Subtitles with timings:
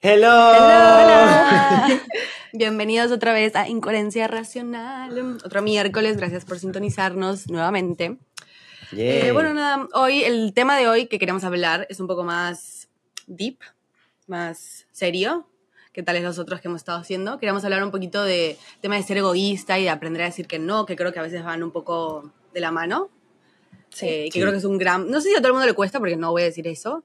[0.00, 0.28] Hello.
[0.28, 1.88] Hola.
[2.52, 5.38] Bienvenidos otra vez a Incoherencia Racional.
[5.44, 8.16] Otro miércoles, gracias por sintonizarnos nuevamente.
[8.92, 9.26] Yeah.
[9.26, 12.88] Eh, bueno, nada, hoy el tema de hoy que queremos hablar es un poco más
[13.26, 13.58] deep,
[14.26, 15.46] más serio
[15.92, 17.38] que tales los otros que hemos estado haciendo.
[17.38, 20.58] Queremos hablar un poquito de tema de ser egoísta y de aprender a decir que
[20.60, 23.10] no, que creo que a veces van un poco de la mano.
[24.00, 24.40] Eh, que Sí.
[24.40, 25.10] creo que es un gran...
[25.10, 27.02] No sé si a todo el mundo le cuesta, porque no voy a decir eso.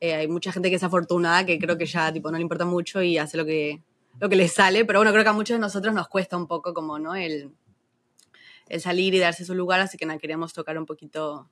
[0.00, 2.64] Eh, hay mucha gente que es afortunada, que creo que ya tipo, no le importa
[2.64, 3.82] mucho y hace lo que,
[4.18, 6.46] lo que le sale, pero bueno, creo que a muchos de nosotros nos cuesta un
[6.46, 7.14] poco como, ¿no?
[7.14, 7.50] El,
[8.68, 11.50] el salir y darse su lugar, así que nada, queríamos tocar un poquito...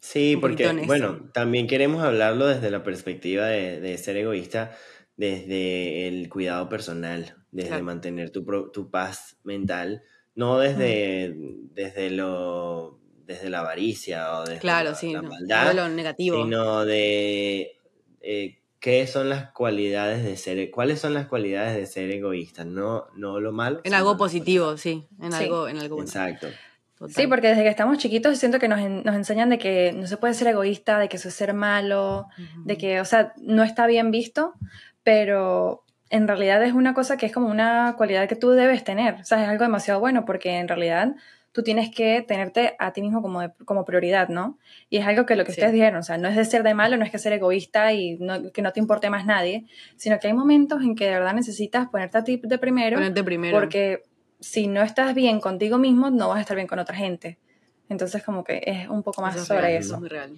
[0.00, 4.76] Sí, un porque, poquito bueno, también queremos hablarlo desde la perspectiva de, de ser egoísta,
[5.16, 7.84] desde el cuidado personal, desde Claro.
[7.84, 10.02] mantener tu, tu paz mental,
[10.34, 11.34] no desde,
[11.72, 15.74] desde lo desde la avaricia o desde Claro, la, sí, la no, no maldad, de
[15.74, 16.42] lo negativo.
[16.44, 17.78] sino de
[18.20, 23.06] eh, qué son las cualidades de ser, cuáles son las cualidades de ser egoísta, no,
[23.16, 23.80] no lo malo.
[23.84, 25.44] En algo positivo, sí, en Sí.
[25.44, 26.08] algo, en algo bueno.
[26.08, 26.48] Exacto.
[26.98, 27.12] Total.
[27.14, 30.16] Sí, porque desde que estamos chiquitos siento que nos, nos enseñan de que no se
[30.16, 32.26] puede ser egoísta, de que eso es ser malo,
[32.64, 34.54] de que, o sea, no está bien visto,
[35.02, 39.14] pero en realidad es una cosa que es como una cualidad que tú debes tener,
[39.14, 41.14] o sea, es algo demasiado bueno porque en realidad
[41.54, 44.58] tú tienes que tenerte a ti mismo como, de- como prioridad, ¿no?
[44.90, 45.60] Y es algo que lo que Sí.
[45.60, 47.92] ustedes dijeron, o sea, no es de ser de malo, no es que ser egoísta
[47.92, 49.64] y no- que no te importe más nadie,
[49.96, 53.22] sino que hay momentos en que de verdad necesitas ponerte a ti de primero Ponerte
[53.22, 53.56] primero.
[53.58, 54.02] porque
[54.40, 57.38] si no estás bien contigo mismo, no vas a estar bien con otra gente.
[57.88, 59.94] Entonces, como que es un poco más es sobre real, eso.
[59.94, 60.32] es muy real.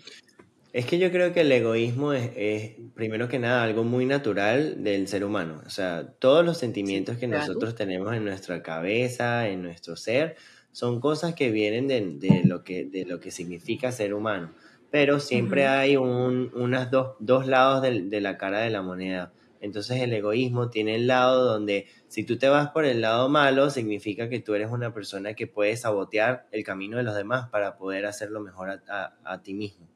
[0.72, 4.84] Es que yo creo que el egoísmo es, es, primero que nada, algo muy natural
[4.84, 5.62] del ser humano.
[5.64, 7.46] O sea, todos los sentimientos que claro.
[7.46, 10.36] nosotros tenemos en nuestra cabeza, en nuestro ser,
[10.76, 14.52] son cosas que vienen de, de lo, que, de lo que significa ser humano.
[14.90, 19.32] Pero siempre hay un, unas dos, dos lados del- de, la cara de la moneda.
[19.62, 23.70] Entonces el egoísmo tiene el lado donde si tú te vas por el lado malo,
[23.70, 27.78] significa que tú eres una persona que puede sabotear el camino de los demás para
[27.78, 29.88] poder hacerlo mejor a, a- a ti mismo.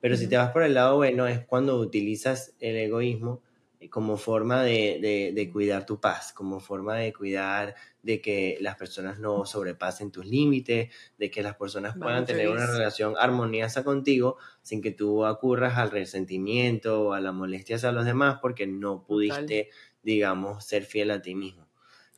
[0.00, 3.42] Pero si te vas por el lado bueno, es cuando utilizas el egoísmo
[3.90, 8.76] como forma de, de- de cuidar tu paz, como forma de cuidar de que las
[8.76, 13.82] personas no sobrepasen tus límites, de que las personas puedan Vamos, tener una relación armoniosa
[13.84, 18.66] contigo sin que tú acurras al resentimiento o a la molestia hacia los demás porque
[18.66, 19.70] no pudiste,
[20.02, 21.66] digamos, ser fiel a ti mismo.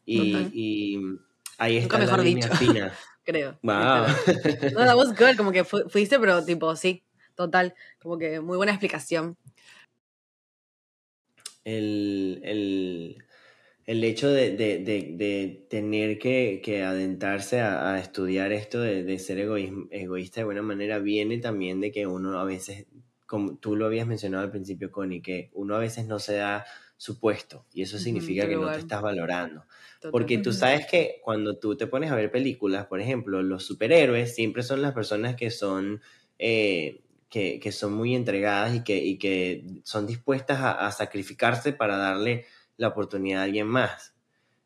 [0.04, 0.98] Y, y
[1.58, 2.58] ahí Nunca está la mejor línea dicho.
[2.58, 2.92] fina.
[3.24, 3.58] Creo.
[3.62, 4.06] Wow.
[4.72, 7.02] No, that was good, como que fu- fuiste, pero tipo, sí,
[7.34, 7.74] total.
[8.00, 9.36] Como que muy buena explicación.
[11.66, 13.18] El, el,
[13.86, 19.18] el hecho de, de, de, de tener que, que adentrarse a, a estudiar esto de,
[19.18, 22.86] ser egoísmo- egoísta de buena manera viene también de que uno a veces,
[23.26, 26.64] como tú lo habías mencionado al principio, Connie, que uno a veces no se da
[26.96, 29.66] su puesto y eso significa que no te estás valorando.
[30.08, 34.34] Porque tú sabes que cuando tú te pones a ver películas, por ejemplo, los superhéroes
[34.34, 36.00] siempre son las personas que son,
[36.38, 41.72] eh, que, que son muy entregadas y que, y que son dispuestas a, a sacrificarse
[41.72, 44.14] para darle la oportunidad a alguien más.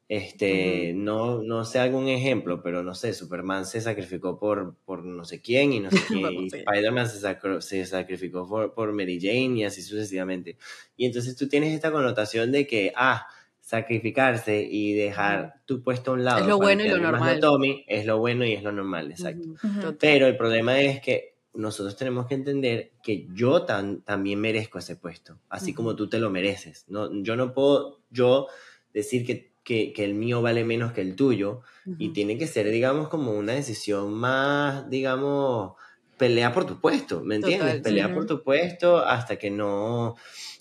[0.09, 5.25] Este, no, no sé algún ejemplo, pero no sé, Superman se sacrificó por, por no
[5.25, 6.49] sé quién y no sé quién, y.
[6.59, 10.57] Spider-Man se, sacro- se sacrificó por, por Mary Jane y así sucesivamente.
[10.97, 13.25] Y entonces tú tienes esta connotación de que, ah,
[13.61, 16.41] sacrificarse y dejar tu puesto a un lado.
[16.41, 17.39] Es lo bueno y lo normal.
[17.39, 19.49] tome, es lo bueno y es lo normal, exacto.
[20.01, 24.97] Pero el problema es que nosotros tenemos que entender que yo tan- también merezco ese
[24.97, 25.77] puesto, así Ujú.
[25.77, 26.85] como tú te lo mereces.
[26.89, 28.47] No, yo no puedo yo
[28.93, 31.63] decir que, que, que el mío vale menos que el tuyo
[31.99, 32.13] y Ujú.
[32.13, 35.75] tiene que ser, digamos, como una decisión más, digamos,
[36.17, 37.67] pelea por tu puesto, ¿me entiendes?
[37.67, 38.15] Total, pelea sí.
[38.15, 40.17] por tu puesto hasta que no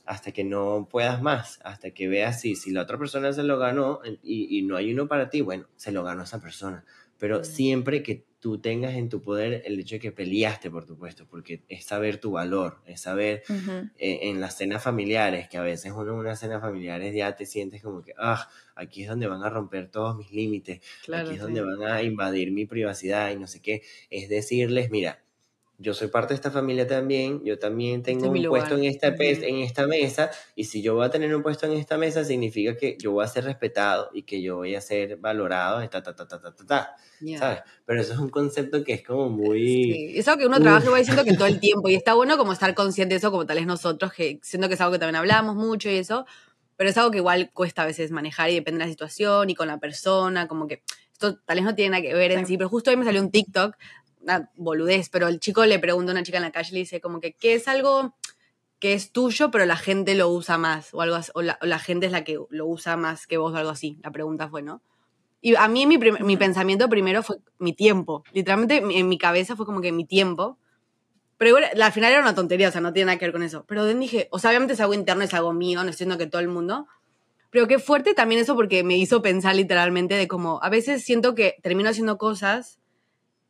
[0.06, 3.60] hasta que no puedas más, hasta que veas si, si la otra persona se lo
[3.60, 6.84] ganó y, y no hay uno para ti, bueno, se lo ganó esa persona.
[7.20, 10.98] Pero siempre que tú tengas en tu poder el hecho de que peleaste por tu
[10.98, 13.44] puesto, porque es saber tu valor, es saber
[13.98, 17.46] eh, en las cenas familiares, que a veces uno en unas cenas familiares ya te
[17.46, 21.36] sientes como que, ah, aquí es donde van a romper todos mis límites, Claro, aquí
[21.36, 21.44] es sí.
[21.44, 25.20] donde van a invadir mi privacidad y no sé qué, es decirles, mira,
[25.82, 28.84] yo soy parte de esta familia también, yo también tengo es mi un puesto en
[28.84, 32.26] esta, en esta mesa, y si yo voy a tener un puesto en esta mesa,
[32.26, 36.04] significa que yo voy a ser respetado y que yo voy a ser valorado, ta,
[36.04, 37.38] ta, ta, ta, ta, ta, ta, Yeah.
[37.38, 37.60] ¿sabes?
[37.86, 39.60] Pero eso es un concepto que es como muy...
[39.60, 40.64] Sí, es algo que uno Uf.
[40.64, 43.30] trabaja igual diciendo que todo el tiempo y está bueno como estar consciente de eso
[43.30, 46.26] como tal es nosotros, que siento que es algo que también hablamos mucho y eso,
[46.78, 49.56] pero es algo que igual cuesta a veces manejar y depende de la situación y
[49.56, 52.54] con la persona, como que esto tal vez no tiene nada que ver en Sí.
[52.54, 53.76] sí, pero justo hoy me salió un TikTok,
[54.22, 56.80] una boludez, pero el chico le pregunta a una chica en la calle y le
[56.80, 58.14] dice como que, ¿qué es algo
[58.80, 61.66] que es tuyo, pero la gente lo usa más, o algo así, o la, o
[61.66, 64.00] la gente es la que lo usa más que vos, o algo así.
[64.02, 64.82] La pregunta fue, ¿no?
[65.42, 68.24] Y a mí mi, mi pensamiento primero fue mi tiempo.
[68.34, 70.58] Literalmente en mi cabeza fue como que mi tiempo.
[71.38, 73.44] Pero igual, al final era una tontería, o sea, no tiene nada que ver con
[73.44, 73.64] eso.
[73.66, 76.18] Pero then dije, o sea, obviamente es algo interno, es algo mío, no estoy diciendo
[76.18, 76.88] que todo el mundo.
[77.52, 81.36] Pero qué fuerte también eso porque me hizo pensar literalmente de como, a veces siento
[81.36, 82.79] que termino haciendo cosas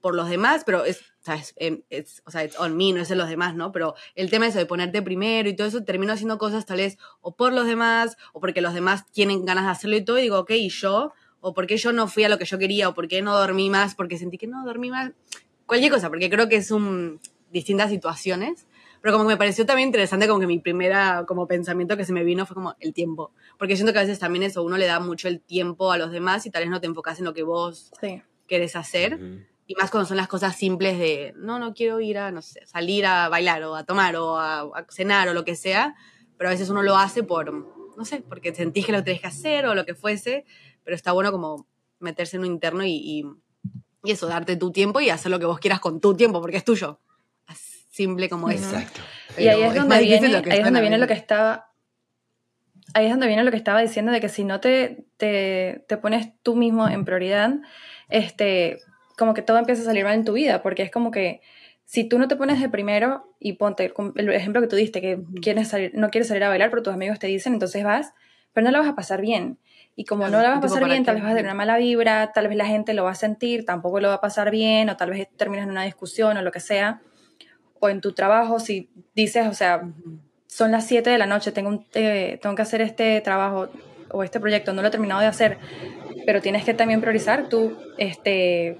[0.01, 1.53] por los demás, pero es, ¿sabes?
[1.57, 3.71] Em, es- o sea, it's on me, no es en los demás, ¿no?
[3.71, 6.97] Pero el tema eso de ponerte primero y todo eso, termino haciendo cosas tal vez
[7.21, 10.23] o por los demás, o porque los demás tienen ganas de hacerlo y todo, y
[10.23, 11.11] digo, ok, ¿y yo?
[11.41, 13.95] O porque yo no fui a lo que yo quería, o porque no dormí más,
[13.95, 15.11] porque sentí que no dormí más.
[15.65, 17.19] Cualquier cosa, porque creo que es un,
[17.51, 18.65] distintas situaciones.
[19.01, 22.11] Pero como que me pareció también interesante, como que mi primera como pensamiento que se
[22.11, 23.31] me vino fue como el tiempo.
[23.57, 26.11] Porque siento que a veces también eso, uno le da mucho el tiempo a los
[26.11, 28.21] demás y tal vez no te enfocas en lo que vos Sí.
[28.47, 29.15] querés hacer.
[29.15, 29.39] Ujú.
[29.69, 32.65] Y más cuando son las cosas simples de, no, no quiero ir a, no sé,
[32.65, 35.93] salir a bailar o a tomar o a, a cenar o lo que sea.
[36.37, 37.53] Pero a veces uno lo hace por,
[37.95, 40.43] no sé, porque sentís que lo tenés que hacer o lo que fuese.
[40.83, 41.67] Pero está bueno como
[41.99, 43.25] meterse en un interno y, y,
[44.03, 46.57] y eso, darte tu tiempo y hacer lo que vos quieras con tu tiempo, porque
[46.57, 46.99] es tuyo.
[47.45, 48.75] Así Simple como eso.
[48.75, 49.01] Exacto.
[49.37, 51.69] Y ahí es donde viene, lo que ahí es donde viene lo que estaba.
[52.95, 55.97] Ahí es donde viene lo que estaba diciendo de que si no te, te, te
[55.97, 57.53] pones tú mismo en prioridad,
[58.07, 58.79] este,
[59.19, 61.41] como que todo empieza a salir mal en tu vida, porque es como que
[61.85, 65.19] si tú no te pones de primero y ponte el ejemplo que tú diste, que
[65.41, 68.13] quieres salir, no quieres salir a bailar, pero tus amigos te dicen, entonces vas,
[68.53, 69.57] pero no la vas a pasar bien.
[69.95, 71.55] Y como no la vas a pasar ¿para bien, tal vez vas a tener una
[71.57, 74.49] mala vibra, tal vez la gente lo va a sentir, tampoco lo va a pasar
[74.49, 77.01] bien, o tal vez terminas en una discusión o lo que sea.
[77.81, 79.81] O en tu trabajo, si dices, o sea,
[80.47, 83.69] son las 7 de la noche, tengo, un- eh, tengo que hacer este trabajo
[84.11, 85.57] o este proyecto, no lo he terminado de hacer,
[86.25, 88.77] pero tienes que también priorizar tu, este,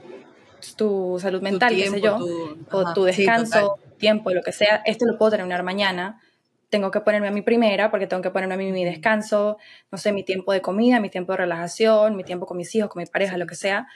[0.76, 4.42] tu salud Tu mental, qué sé yo, tu- o ajá, tu sí, descanso, tiempo, lo
[4.42, 6.22] que sea, esto lo puedo terminar mañana,
[6.70, 9.58] tengo que ponerme a mi primera, porque tengo que ponerme a mí mi descanso,
[9.92, 12.90] no sé, mi tiempo de comida, mi tiempo de relajación, mi tiempo con mis hijos,
[12.90, 13.88] con mi pareja, lo que sea,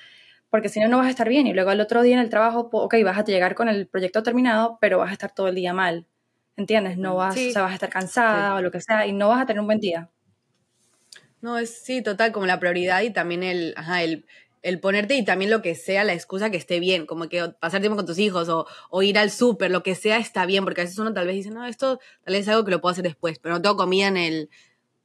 [0.49, 1.47] porque si no, no vas a estar bien.
[1.47, 4.23] Y luego al otro día en el trabajo, ok, vas a llegar con el proyecto
[4.23, 6.05] terminado, pero vas a estar todo el día mal,
[6.57, 6.97] ¿entiendes?
[6.97, 7.49] No vas, Sí.
[7.49, 8.57] o sea, vas a estar cansada Sí.
[8.57, 10.09] o lo que sea, y no vas a tener un buen día.
[11.41, 14.25] No, es sí, total, como la prioridad y también el, ajá, el,
[14.63, 17.81] el ponerte y también lo que sea la excusa que esté bien, como que pasar
[17.81, 20.81] tiempo con tus hijos o, o ir al súper, lo que sea está bien, porque
[20.81, 22.93] a veces uno tal vez dice, no, esto tal vez es algo que lo puedo
[22.93, 24.49] hacer después, pero no tengo comida en el,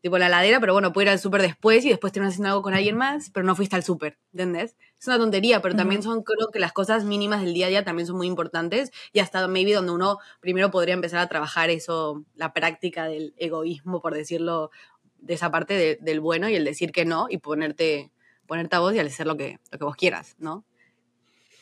[0.00, 2.62] tipo la ladera, pero bueno, puedo ir al súper después y después terminas haciendo algo
[2.62, 4.76] con alguien más, pero no fuiste al súper, ¿entendés?
[5.00, 7.84] Es una tontería, pero también son, creo que las cosas mínimas del día a día
[7.84, 12.25] también son muy importantes y hasta maybe donde uno primero podría empezar a trabajar eso,
[12.37, 14.70] la práctica del egoísmo, por decirlo
[15.19, 18.12] de esa parte de- del bueno y el decir que no y ponerte,
[18.49, 20.65] ponerte a vos y al hacer lo que, lo que vos quieras, ¿no?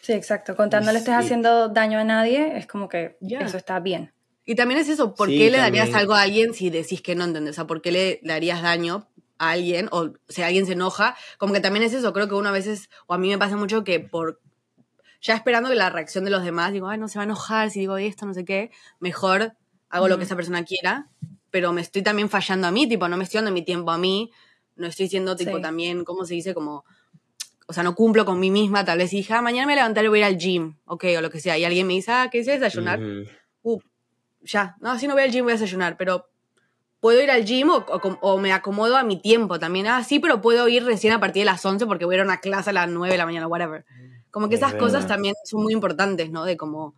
[0.00, 0.56] Sí, exacto.
[0.56, 1.24] Con tal no le estés Sí.
[1.24, 3.40] haciendo daño a nadie, es como que Ya.
[3.40, 4.12] eso está bien.
[4.46, 6.00] Y también es eso, ¿por Sí, qué le darías también.
[6.00, 7.54] algo a alguien si decís que no entendés?
[7.54, 9.88] O sea, ¿por qué le, harías daño a alguien?
[9.90, 12.88] O si alguien se enoja, como que también es eso, creo que uno a veces,
[13.08, 14.40] o a mí me pasa mucho que por
[15.20, 17.70] ya esperando que la reacción de los demás, digo, ay, no se va a enojar
[17.72, 19.54] si digo esto, no sé qué, mejor
[19.88, 21.08] hago lo que esa persona quiera,
[21.50, 23.98] pero me estoy también fallando a mí, tipo, no me estoy dando mi tiempo a
[23.98, 24.30] mí,
[24.76, 25.62] no estoy siendo, tipo, Sí.
[25.62, 26.54] también, ¿cómo se dice?
[26.54, 26.84] Como,
[27.66, 30.08] o sea, no cumplo con mí misma, tal vez dije, ah, mañana me levantaré y
[30.08, 32.28] voy a ir al gym, ok, o lo que sea, y alguien me dice, ah,
[32.30, 33.00] ¿qué dices desayunar?
[33.00, 33.28] Ujú.
[33.62, 33.80] uh,
[34.42, 36.28] ya, no, si no voy al gym voy a desayunar, pero
[37.00, 39.86] puedo ir al gym o, o com- o me acomodo a mi tiempo también.
[39.88, 42.20] Ah, sí, pero puedo ir recién a partir de las 11 porque voy a ir
[42.22, 43.84] a una clase a las 9 de la mañana, whatever.
[44.30, 45.08] Como que Es esas cosas verdad.
[45.08, 46.44] también son muy importantes, ¿no?
[46.44, 46.94] De como,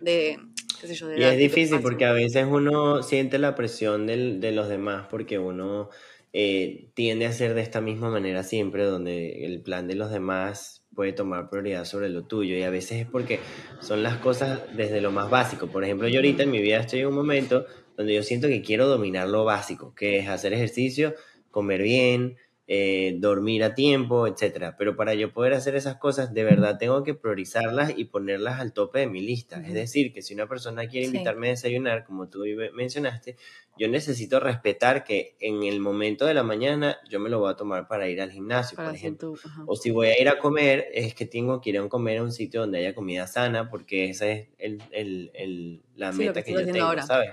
[0.00, 0.38] de,
[0.80, 4.40] qué sé yo, de Y es difícil porque a veces uno siente la presión del-
[4.40, 5.90] de los demás porque uno
[6.32, 10.84] eh, tiende a ser de esta misma manera siempre, donde el plan de los demás
[10.94, 13.40] puede tomar prioridad sobre lo tuyo y a veces es porque
[13.80, 15.68] son las cosas desde lo más básico.
[15.68, 18.62] Por ejemplo, yo ahorita en mi vida estoy en un momento donde yo siento que
[18.62, 21.14] quiero dominar lo básico, que es hacer ejercicio,
[21.50, 22.36] comer bien,
[22.72, 24.76] eh, dormir a tiempo, etcétera.
[24.78, 28.72] Pero para yo poder hacer esas cosas, de verdad tengo que priorizarlas y ponerlas al
[28.72, 29.60] tope de mi lista.
[29.66, 31.12] Es decir, que si una persona quiere Sí.
[31.12, 33.36] invitarme a desayunar, como tú me- mencionaste,
[33.76, 37.56] yo necesito respetar que en el momento de la mañana yo me lo voy a
[37.56, 39.34] tomar para ir al gimnasio, Para por ejemplo.
[39.44, 39.64] ajá.
[39.66, 42.22] O si voy a ir a comer, es que tengo que ir a comer a
[42.22, 46.42] un sitio donde haya comida sana, porque esa es el, el- el- la Sí, meta
[46.44, 47.02] que que yo tengo, ahora.
[47.02, 47.30] ¿sabes?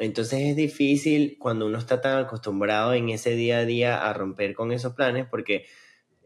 [0.00, 4.54] Entonces es difícil cuando uno está tan acostumbrado en ese día a día a romper
[4.54, 5.66] con esos planes, porque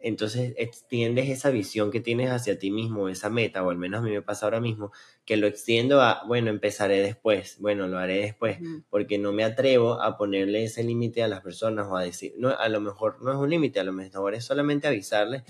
[0.04, 4.04] entonces extiendes esa visión que tienes hacia ti mismo, esa meta, o al menos a
[4.04, 4.93] mí me pasa ahora mismo,
[5.25, 8.59] que lo extiendo a, bueno, empezaré después, bueno, lo haré después,
[8.90, 12.50] porque no me atrevo a ponerle ese límite a las personas o a decir, no,
[12.50, 15.43] a lo mejor no es un límite, a lo mejor es solamente avisarles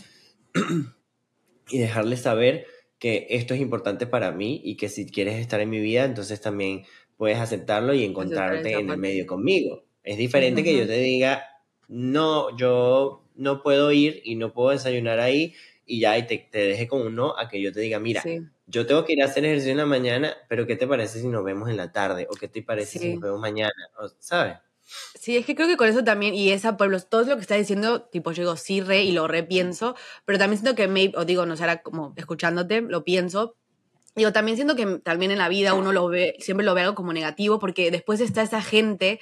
[1.69, 2.67] y dejarles saber
[3.01, 6.41] que esto es importante para mí y que si quieres estar en mi vida, entonces
[6.41, 6.85] también
[7.17, 9.85] puedes aceptarlo y encontrarte en el medio conmigo.
[10.03, 11.45] Es diferente que yo te diga,
[11.89, 15.55] no, yo no puedo ir y no puedo desayunar ahí
[15.87, 18.23] y ya y te, te deje con un no a que yo te diga, mira,
[18.67, 21.29] yo tengo que ir a hacer ejercicio en la mañana, pero ¿qué te parece si
[21.29, 22.27] nos vemos en la tarde?
[22.31, 23.73] ¿O qué te parece si nos vemos mañana?
[24.19, 24.57] ¿Sabes?
[25.19, 27.55] Sí, es que creo que con eso también, y esa, pueblo, todo lo que está
[27.55, 31.25] diciendo, tipo, yo digo, sí, re, y lo repienso, pero también siento que, me, o
[31.25, 33.57] digo, no sé, como escuchándote, lo pienso,
[34.15, 36.95] digo, también siento que también en la vida uno lo ve, siempre lo ve algo
[36.95, 39.21] como negativo, porque después está esa gente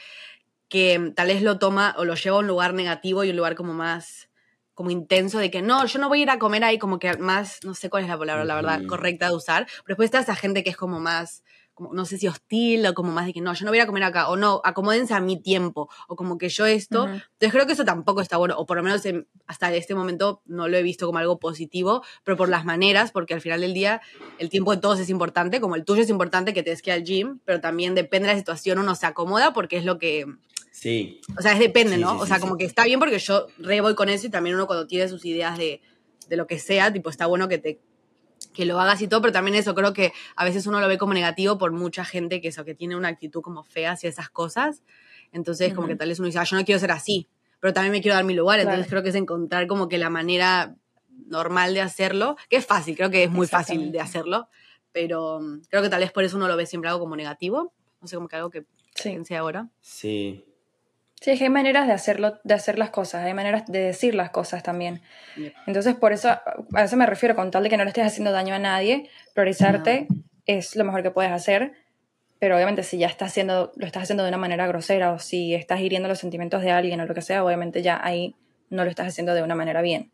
[0.68, 3.54] que tal vez lo toma o lo lleva a un lugar negativo y un lugar
[3.54, 4.28] como más
[4.74, 7.16] como intenso de que no, yo no voy a ir a comer ahí como que
[7.18, 10.20] más, no sé cuál es la palabra, la verdad, correcta de usar, pero después está
[10.20, 13.32] esa gente que es como más, como, no sé si hostil o como más de
[13.32, 16.16] que no, yo no voy a comer acá, o no, acomódense a mi tiempo, o
[16.16, 17.04] como que yo esto.
[17.04, 19.02] Entonces creo que eso tampoco está bueno, o por lo menos
[19.46, 23.34] hasta este momento no lo he visto como algo positivo, pero por las maneras, porque
[23.34, 24.00] al final del día
[24.38, 26.92] el tiempo de todos es importante, como el tuyo es importante que te des que
[26.92, 30.26] al gym, pero también depende de la situación, uno se acomoda porque es lo que.
[30.70, 31.20] Sí.
[31.38, 32.18] O sea, es depende, ¿no?
[32.18, 34.66] o sea, como que está bien porque yo re voy con eso y también uno
[34.66, 35.82] cuando tiene sus ideas de,
[36.28, 37.80] de lo que sea, tipo, está bueno que te
[38.52, 40.98] que lo hagas y todo, pero también eso creo que a veces uno lo ve
[40.98, 44.28] como negativo por mucha gente que eso, que tiene una actitud como fea hacia esas
[44.28, 44.82] cosas.
[45.32, 47.28] Entonces, como que tal vez uno dice, ah, yo no quiero ser así,
[47.60, 48.60] pero también me quiero dar mi lugar.
[48.60, 50.76] Entonces, creo que es encontrar como que la manera
[51.26, 54.48] normal de hacerlo, que es fácil, creo que es muy fácil de hacerlo,
[54.92, 57.72] pero mm, creo que tal vez por eso uno lo ve siempre algo como negativo.
[58.00, 59.34] No sé, como que algo que sí.
[59.34, 59.70] ahora.
[59.80, 60.44] Sí,
[61.22, 64.12] Sí, es que hay maneras de hacerlo, de hacer las cosas, hay maneras de decir
[64.12, 65.02] las cosas también.
[65.68, 68.32] Entonces, por eso, a eso me refiero, con tal de que no le estés haciendo
[68.32, 70.08] daño a nadie, priorizarte
[70.46, 71.74] es lo mejor que puedes hacer.
[72.40, 75.54] Pero obviamente si ya estás haciendo, lo estás haciendo de una manera grosera o si
[75.54, 78.34] estás hiriendo los sentimientos de alguien o lo que sea, obviamente ya ahí
[78.68, 80.10] no lo estás haciendo de una manera bien.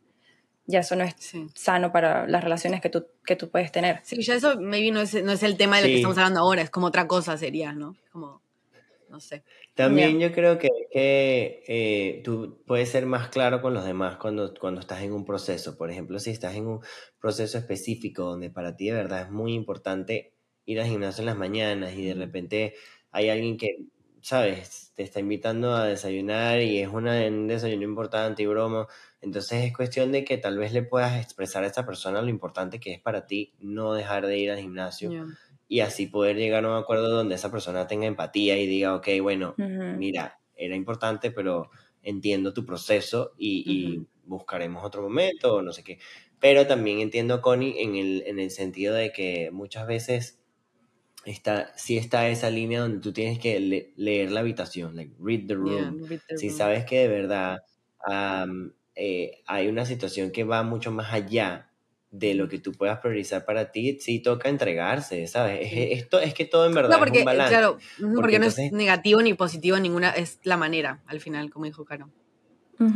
[0.66, 1.14] Ya eso no es
[1.54, 4.00] sano para las relaciones que tú, que tú puedes tener.
[4.02, 6.40] Sí, ya eso maybe no es, no es el tema de lo que estamos hablando
[6.40, 7.96] ahora, es como otra cosa sería, ¿no?
[8.12, 8.42] Como
[9.08, 9.42] no sé.
[9.78, 14.52] También yo creo que, que eh, tú puedes ser más claro con los demás cuando,
[14.58, 15.78] cuando estás en un proceso.
[15.78, 16.80] Por ejemplo, si estás en un
[17.20, 21.36] proceso específico donde para ti de verdad es muy importante ir al gimnasio en las
[21.36, 22.74] mañanas y de repente
[23.12, 23.76] hay alguien que,
[24.20, 28.88] sabes, te está invitando a desayunar y es una, un desayuno importante y broma.
[29.20, 32.80] Entonces es cuestión de que tal vez le puedas expresar a esa persona lo importante
[32.80, 35.12] que es para ti no dejar de ir al gimnasio
[35.68, 39.08] y así poder llegar a un acuerdo donde esa persona tenga empatía y diga, ok,
[39.20, 41.70] bueno, mira, era importante, pero
[42.02, 45.98] entiendo tu proceso y, buscaremos otro momento o no sé qué.
[46.38, 50.38] Pero también entiendo, Connie, en el, en el sentido de que muchas veces
[51.24, 53.58] está, sí está esa línea donde tú tienes que
[53.96, 56.06] leer la habitación, like read the room.
[56.36, 57.58] si sabes que de verdad
[58.94, 61.67] eh, hay una situación que va mucho más allá
[62.10, 65.60] de lo que tú puedas priorizar para ti, sí toca entregarse, ¿sabes?
[65.62, 67.54] Es, esto, es que todo en verdad porque, es un balance.
[67.54, 67.78] Claro,
[68.14, 72.10] porque, no es negativo ni positivo ninguna, es la manera, al final, como dijo Caro.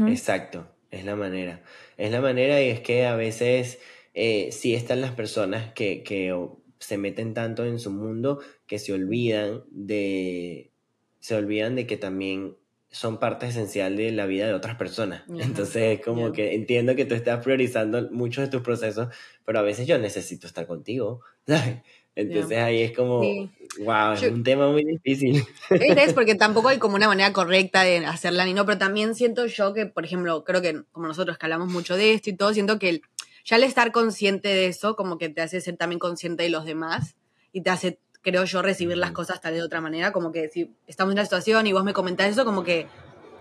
[0.08, 1.62] Exacto, es la manera.
[1.96, 3.80] Es la manera y es que a veces
[4.14, 6.32] eh, sí están las personas que, que
[6.78, 10.72] se meten tanto en su mundo que se olvidan de
[11.20, 12.56] se olvidan de que también
[12.92, 15.24] son parte esencial de la vida de otras personas.
[15.28, 19.08] Entonces, como que entiendo que tú estás priorizando muchos de tus procesos,
[19.44, 21.20] pero a veces yo necesito estar contigo,
[22.14, 25.42] Entonces ahí es como, wow, es un tema muy difícil.
[25.70, 29.46] Es porque tampoco hay como una manera correcta de hacerla ni no, pero también siento
[29.46, 32.52] yo que, por ejemplo, creo que como nosotros que hablamos mucho de esto y todo,
[32.52, 33.00] siento que
[33.46, 36.66] ya al estar consciente de eso, como que te hace ser también consciente de los
[36.66, 37.16] demás
[37.50, 40.70] y te hace creo yo, recibir las cosas tal de otra manera, como que si
[40.86, 42.86] estamos en una situación y vos me comentás eso, como que,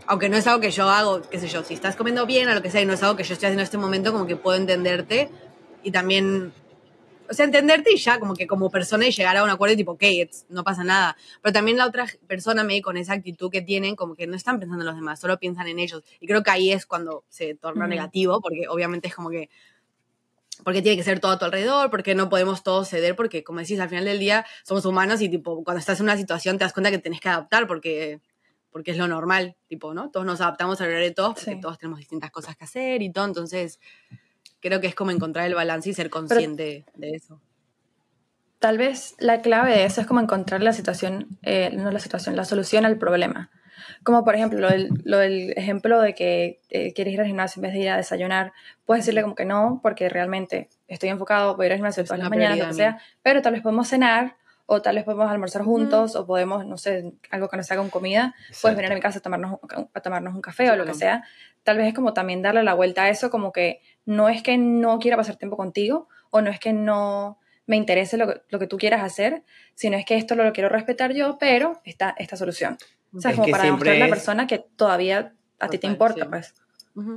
[0.07, 2.53] aunque no es algo que yo hago, qué sé yo, si estás comiendo bien o
[2.53, 4.25] lo que sea y no es algo que yo estoy haciendo en este momento, como
[4.25, 5.29] que puedo entenderte
[5.83, 6.51] y también,
[7.29, 9.77] o sea, entenderte y ya, como que como persona y llegar a un acuerdo y
[9.77, 10.03] tipo, ok,
[10.49, 11.15] no pasa nada.
[11.41, 14.59] Pero también la otra persona me con esa actitud que tienen, como que no están
[14.59, 16.03] pensando en los demás, solo piensan en ellos.
[16.19, 19.49] Y creo que ahí es cuando se torna negativo, porque obviamente es como que
[20.63, 23.59] porque tiene que ser todo a tu alrededor, porque no podemos todos ceder, porque como
[23.59, 26.63] decís, al final del día somos humanos y tipo, cuando estás en una situación te
[26.63, 28.21] das cuenta que tenés que adaptar porque,
[28.71, 30.11] porque es lo normal, tipo, ¿no?
[30.11, 33.25] Todos nos adaptamos a de todos porque todos tenemos distintas cosas que hacer y todo,
[33.25, 33.79] entonces
[34.59, 37.41] creo que es como encontrar el balance y ser consciente de eso.
[38.59, 42.35] Tal vez la clave de eso es como encontrar la situación, eh, no la situación,
[42.35, 43.49] la solución al problema.
[44.03, 44.59] Como por ejemplo
[45.03, 47.97] lo del, ejemplo de que eh, quieres ir al gimnasio en vez de ir a
[47.97, 48.53] desayunar,
[48.85, 52.19] puedes decirle como que no, porque realmente estoy enfocado, voy a ir al gimnasio todas
[52.19, 54.35] las mañanas, lo que sea, pero tal vez podemos cenar
[54.65, 57.89] o tal vez podemos almorzar juntos o podemos, no sé, algo que nos haga con
[57.89, 59.59] comida, puedes venir a mi casa a tomarnos,
[59.93, 61.23] a tomarnos un café o lo que sea.
[61.63, 64.57] Tal vez es como también darle la vuelta a eso, como que no es que
[64.57, 68.59] no quiera pasar tiempo contigo o no es que no me interese lo, que- lo
[68.59, 69.43] que tú quieras hacer,
[69.75, 72.77] sino es que esto lo, lo quiero respetar yo, pero está esta solución.
[73.15, 75.77] O sea, Es como que para demostrar a la es- persona que todavía a ti
[75.77, 76.29] te importa, sí.
[76.29, 76.53] pues.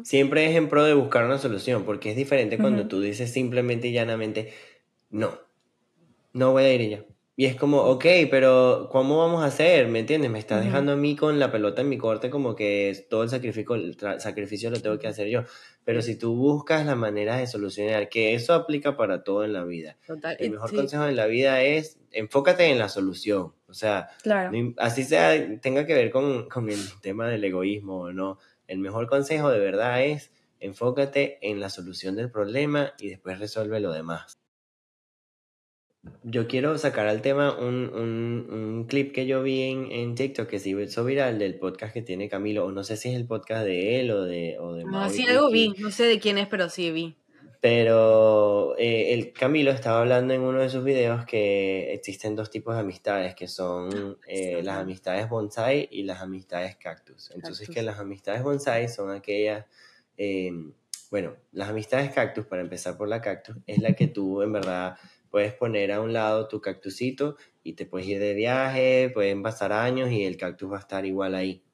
[0.04, 3.88] Siempre es en pro de buscar una solución, porque es diferente cuando tú dices simplemente
[3.88, 4.52] y llanamente,
[5.10, 5.38] no,
[6.32, 7.04] no voy a ir y ya.
[7.36, 9.88] Y es como, ok, pero ¿cómo vamos a hacer?
[9.88, 10.30] ¿Me entiendes?
[10.30, 10.66] Me estás Ujú.
[10.68, 13.96] dejando a mí con la pelota en mi corte como que todo el sacrificio, el
[14.20, 15.42] sacrificio lo tengo que hacer yo.
[15.84, 19.64] Pero si tú buscas la manera de solucionar, que eso aplica para todo en la
[19.64, 19.96] vida.
[20.06, 20.36] Total.
[20.38, 20.76] El mejor sí.
[20.76, 23.52] consejo en la vida es enfócate en la solución.
[23.68, 24.52] O sea, Claro.
[24.78, 28.38] así sea, tenga que ver con, con el tema del egoísmo o no.
[28.68, 33.80] El mejor consejo de verdad es enfócate en la solución del problema y después resuelve
[33.80, 34.38] lo demás.
[36.22, 40.48] Yo quiero sacar al tema un, un, un clip que yo vi en, en TikTok
[40.48, 43.26] que se hizo viral del podcast que tiene Camilo, o no sé si es el
[43.26, 45.74] podcast de él o de, o de Ah, Mauri sí, algo vi.
[45.78, 47.16] No sé de quién es, pero sí vi.
[47.60, 52.74] Pero eh, el Camilo estaba hablando en uno de sus videos que existen dos tipos
[52.74, 57.30] de amistades, que son eh, las amistades bonsai y las amistades cactus.
[57.34, 57.74] Entonces Cactus.
[57.74, 59.64] que las amistades bonsai son aquellas,
[60.18, 60.52] eh,
[61.10, 64.96] bueno, las amistades cactus, para empezar por la cactus, es la que tú en verdad
[65.34, 69.72] puedes poner a un lado tu cactusito y te puedes ir de viaje, pueden pasar
[69.72, 71.64] años y el cactus va a estar igual ahí.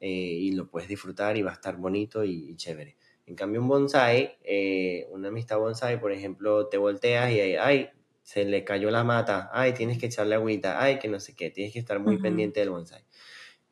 [0.00, 2.96] Eh, y lo puedes disfrutar y va a estar bonito y, y chévere.
[3.26, 7.90] En cambio, un bonsai, eh, una amistad bonsai, por ejemplo, te volteas y ay, ay,
[8.22, 11.50] se le cayó la mata, ay, tienes que echarle agüita, ay, que no sé qué,
[11.50, 13.04] tienes que estar muy pendiente del bonsai.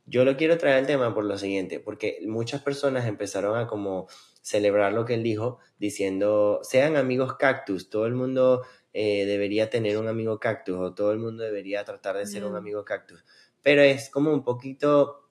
[0.05, 4.07] Yo lo quiero traer al tema por lo siguiente, porque muchas personas empezaron a como
[4.43, 8.61] celebrar lo que él dijo, diciendo, sean amigos cactus, todo el mundo
[8.95, 12.55] eh, debería tener un amigo cactus o todo el mundo debería tratar de ser un
[12.55, 13.25] amigo cactus.
[13.61, 15.29] Pero es como un poquito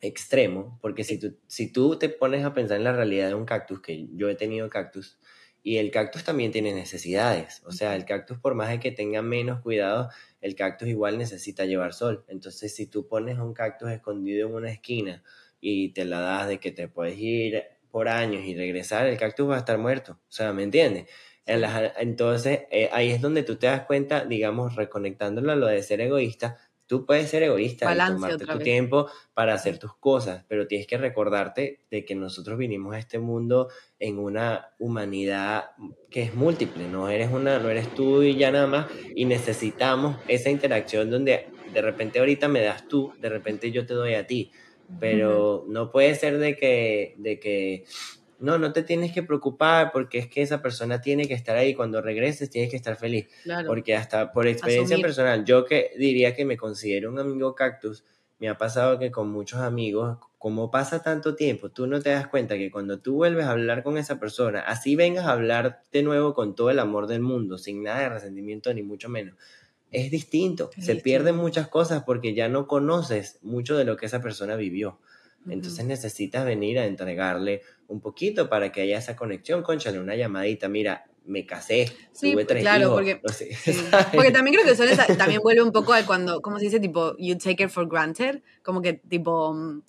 [0.00, 3.44] extremo, porque si tú, si tú te pones a pensar en la realidad de un
[3.44, 5.18] cactus, que yo he tenido cactus,
[5.62, 9.22] y el cactus también tiene necesidades, o sea, el cactus por más de que tenga
[9.22, 10.08] menos cuidado,
[10.40, 12.24] el cactus igual necesita llevar sol.
[12.28, 15.22] Entonces, si tú pones un cactus escondido en una esquina
[15.60, 19.48] y te la das de que te puedes ir por años y regresar, el cactus
[19.48, 21.08] va a estar muerto, o sea, ¿me entiendes?
[21.46, 26.00] Entonces, eh, ahí es donde tú te das cuenta, digamos, reconectándolo a lo de ser
[26.00, 26.58] egoísta,
[26.92, 28.64] tú puedes ser egoísta Balance y tomarte tu vez.
[28.64, 33.18] tiempo para hacer tus cosas, pero tienes que recordarte de que nosotros vinimos a este
[33.18, 35.70] mundo en una humanidad
[36.10, 40.18] que es múltiple, no eres una, no eres tú y ya nada más, y necesitamos
[40.28, 44.26] esa interacción donde de repente ahorita me das tú, de repente yo te doy a
[44.26, 44.52] ti,
[45.00, 47.84] pero no puede ser de que, de que
[48.42, 51.74] no, no te tienes que preocupar porque es que esa persona tiene que estar ahí,
[51.74, 53.28] cuando regreses tienes que estar feliz.
[53.44, 53.68] Claro.
[53.68, 55.06] Porque hasta por experiencia Asumir.
[55.06, 58.04] personal, yo que diría que me considero un amigo cactus,
[58.38, 62.26] me ha pasado que con muchos amigos, como pasa tanto tiempo, tú no te das
[62.26, 66.02] cuenta que cuando tú vuelves a hablar con esa persona, así vengas a hablar de
[66.02, 69.36] nuevo con todo el amor del mundo, sin nada de resentimiento ni mucho menos,
[69.92, 70.70] es distinto.
[70.70, 71.04] Es Se distinto.
[71.04, 74.98] pierden muchas cosas porque ya no conoces mucho de lo que esa persona vivió.
[75.48, 80.68] Entonces necesitas venir a entregarle un poquito para que haya esa conexión, conchale, una llamadita,
[80.68, 83.72] mira, me casé, Sí, tuve tres claro, hijos, porque- no sé, Sí.
[83.74, 84.06] ¿sabes?
[84.26, 86.80] Porque también creo que son esa- también vuelve un poco al cuando, ¿cómo se dice?
[86.80, 88.42] Tipo, you take it for granted.
[88.64, 89.82] Como que, tipo, mm,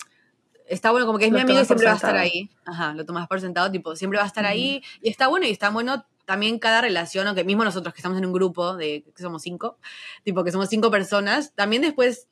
[0.68, 2.50] está bueno, como que es Lo mi amigo y siempre va a estar ahí.
[2.64, 4.82] Ajá, lo tomas por sentado, tipo, siempre va a estar ahí.
[5.02, 8.26] Y está bueno, y está bueno también cada relación, aunque mismo nosotros que estamos en
[8.26, 9.78] un grupo de, que somos cinco,
[10.22, 12.28] tipo, que somos cinco personas, también después,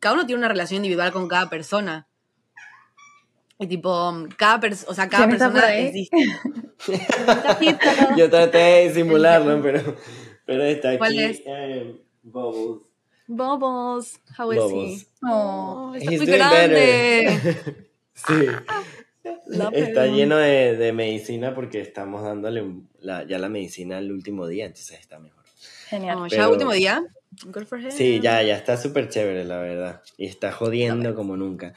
[0.00, 2.06] cada uno tiene una relación individual con cada persona.
[3.58, 6.40] Y tipo, cada persona, o sea, cada ¿Quién está por persona es distinta.
[8.16, 9.96] Yo traté de disimularlo, pero,
[10.44, 10.98] pero está aquí.
[10.98, 11.42] ¿Cuál es?
[11.46, 12.82] eh, Bubbles.
[13.26, 15.02] Bubbles, how is Bubbles.
[15.02, 15.06] he?
[15.22, 17.38] Oh, Oh, está He's muy grande.
[18.14, 18.34] sí.
[19.46, 20.14] Love Está him.
[20.16, 22.62] lleno de, de medicina porque estamos dándole
[23.00, 25.42] la- ya la medicina al último día, entonces está mejor.
[25.88, 26.18] genial.
[26.20, 27.02] Oh, ya Pero- último día.
[27.46, 27.90] Good for him.
[27.90, 30.02] Sí, ya, ya está súper chévere, la verdad.
[30.18, 31.72] Y está jodiendo como nunca.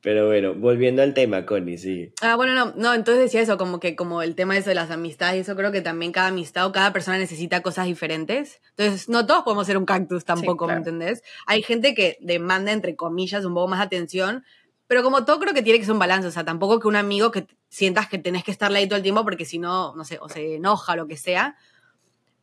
[0.00, 2.12] Pero bueno, volviendo al tema, Connie, sí.
[2.22, 4.90] Ah, bueno, no, no, entonces decía eso, como que como el tema eso de las
[4.90, 8.60] amistades, y eso creo que también cada amistad o cada persona necesita cosas diferentes.
[8.76, 10.80] Entonces, no todos podemos ser un cactus tampoco, claro.
[10.80, 11.22] ¿me entendés?
[11.46, 14.44] Hay gente que demanda, entre comillas, un poco más atención,
[14.86, 16.96] pero como todo creo que tiene que ser un balance, o sea, tampoco que un
[16.96, 20.04] amigo que sientas que tenés que estarle ahí todo el tiempo porque si no, no
[20.04, 21.56] sé, o se enoja o lo que sea.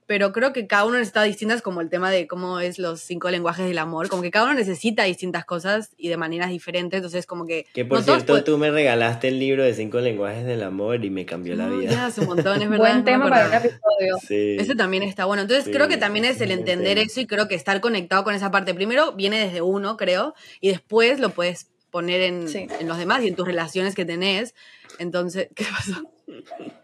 [0.08, 3.32] Pero creo que cada uno necesita distintas, como el tema de cómo es los cinco
[3.32, 7.26] lenguajes del amor, como que cada uno necesita distintas cosas y de maneras diferentes, entonces
[7.26, 7.66] como que...
[7.74, 11.10] Que por no cierto, tú me regalaste el libro de cinco lenguajes del amor y
[11.10, 11.90] me cambió la vida.
[11.92, 12.92] ya hace un montón, es verdad.
[12.92, 14.18] Buen tema para un episodio.
[14.28, 14.58] Sí.
[14.60, 15.42] Ese también está bueno.
[15.42, 18.24] Entonces Sí, creo que también es el es entender eso y creo que estar conectado
[18.24, 18.76] con esa parte.
[18.76, 22.68] Primero viene desde uno, creo, y después lo puedes poner en, Sí.
[22.80, 24.54] en los demás y en tus relaciones que tenés.
[25.00, 26.12] Entonces, ¿qué pasó?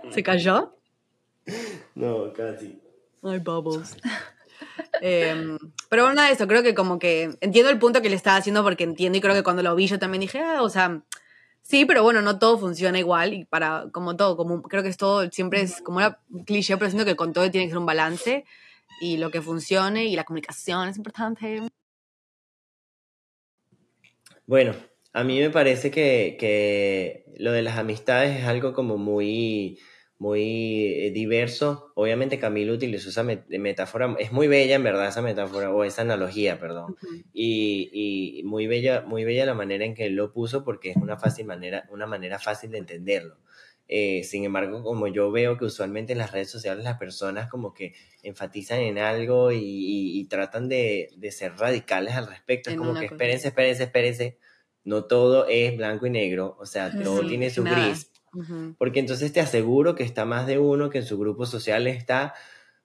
[0.09, 0.75] ¿Se cayó?
[1.95, 2.80] No, casi.
[3.23, 3.97] Ay, bubbles.
[5.01, 5.57] Em,
[5.89, 8.37] pero bueno, nada de eso, creo que como que entiendo el punto que le estaba
[8.37, 11.01] haciendo porque entiendo y creo que cuando lo vi yo también dije, ah, o sea,
[11.61, 14.97] sí, pero bueno, no todo funciona igual y para, como todo, como creo que es
[14.97, 17.85] todo, siempre es como una cliché, pero siento que con todo tiene que ser un
[17.85, 18.45] balance
[19.01, 21.63] y lo que funcione y la comunicación es importante.
[24.45, 24.75] Bueno,
[25.13, 29.79] a mí me parece que, que lo de las amistades es algo como muy
[30.21, 31.91] muy eh, diverso.
[31.95, 36.59] Obviamente Camilo utilizó esa metáfora, es muy bella en verdad esa metáfora, o esa analogía,
[36.59, 36.95] perdón.
[37.33, 40.97] y, y, muy bella, muy bella la manera en que él lo puso porque es
[40.97, 43.37] una fácil manera, una manera fácil de entenderlo.
[43.87, 47.73] Eh, sin embargo, como yo veo que usualmente en las redes sociales las personas como
[47.73, 53.05] que enfatizan en algo y, tratan de, de, ser radicales al respecto, es como que
[53.05, 54.37] espérense, espérense, espérense,
[54.83, 58.10] no todo es blanco y negro, o sea, todo tiene su gris
[58.77, 62.33] porque entonces te aseguro que está más de uno que en su grupo social está,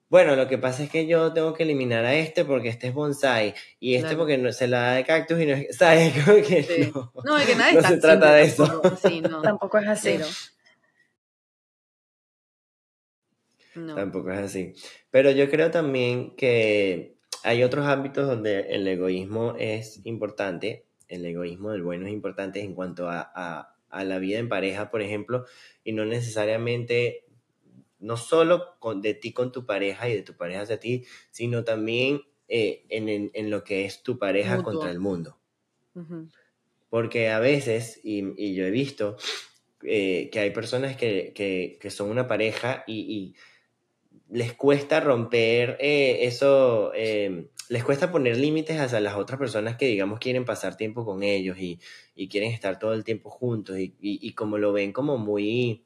[0.09, 2.93] bueno, lo que pasa es que yo tengo que eliminar a este porque este es
[2.93, 6.13] bonsai y este porque no, se la da de cactus y no es, ¿sabes?
[6.13, 8.81] que no, no, que no se trata de eso.
[9.43, 10.19] Tampoco es así.
[13.73, 14.73] Tampoco es así.
[15.11, 21.71] Pero yo creo también que hay otros ámbitos donde el egoísmo es importante, el egoísmo
[21.71, 25.45] del bueno es importante en cuanto a a la vida en pareja, por ejemplo,
[25.83, 27.25] y no necesariamente,
[27.99, 31.63] no solo con, de ti con tu pareja y de tu pareja hacia ti, sino
[31.63, 35.37] también eh, en, lo que es tu pareja contra el mundo.
[36.89, 39.17] Porque a veces, y, yo he visto,
[39.83, 43.35] eh, que hay personas que, son una pareja y,
[44.29, 46.91] les cuesta romper eh, eso
[47.69, 51.57] les cuesta poner límites hacia las otras personas que, digamos, quieren pasar tiempo con ellos
[51.59, 51.79] y,
[52.29, 55.85] quieren estar todo el tiempo juntos y, como lo ven como muy,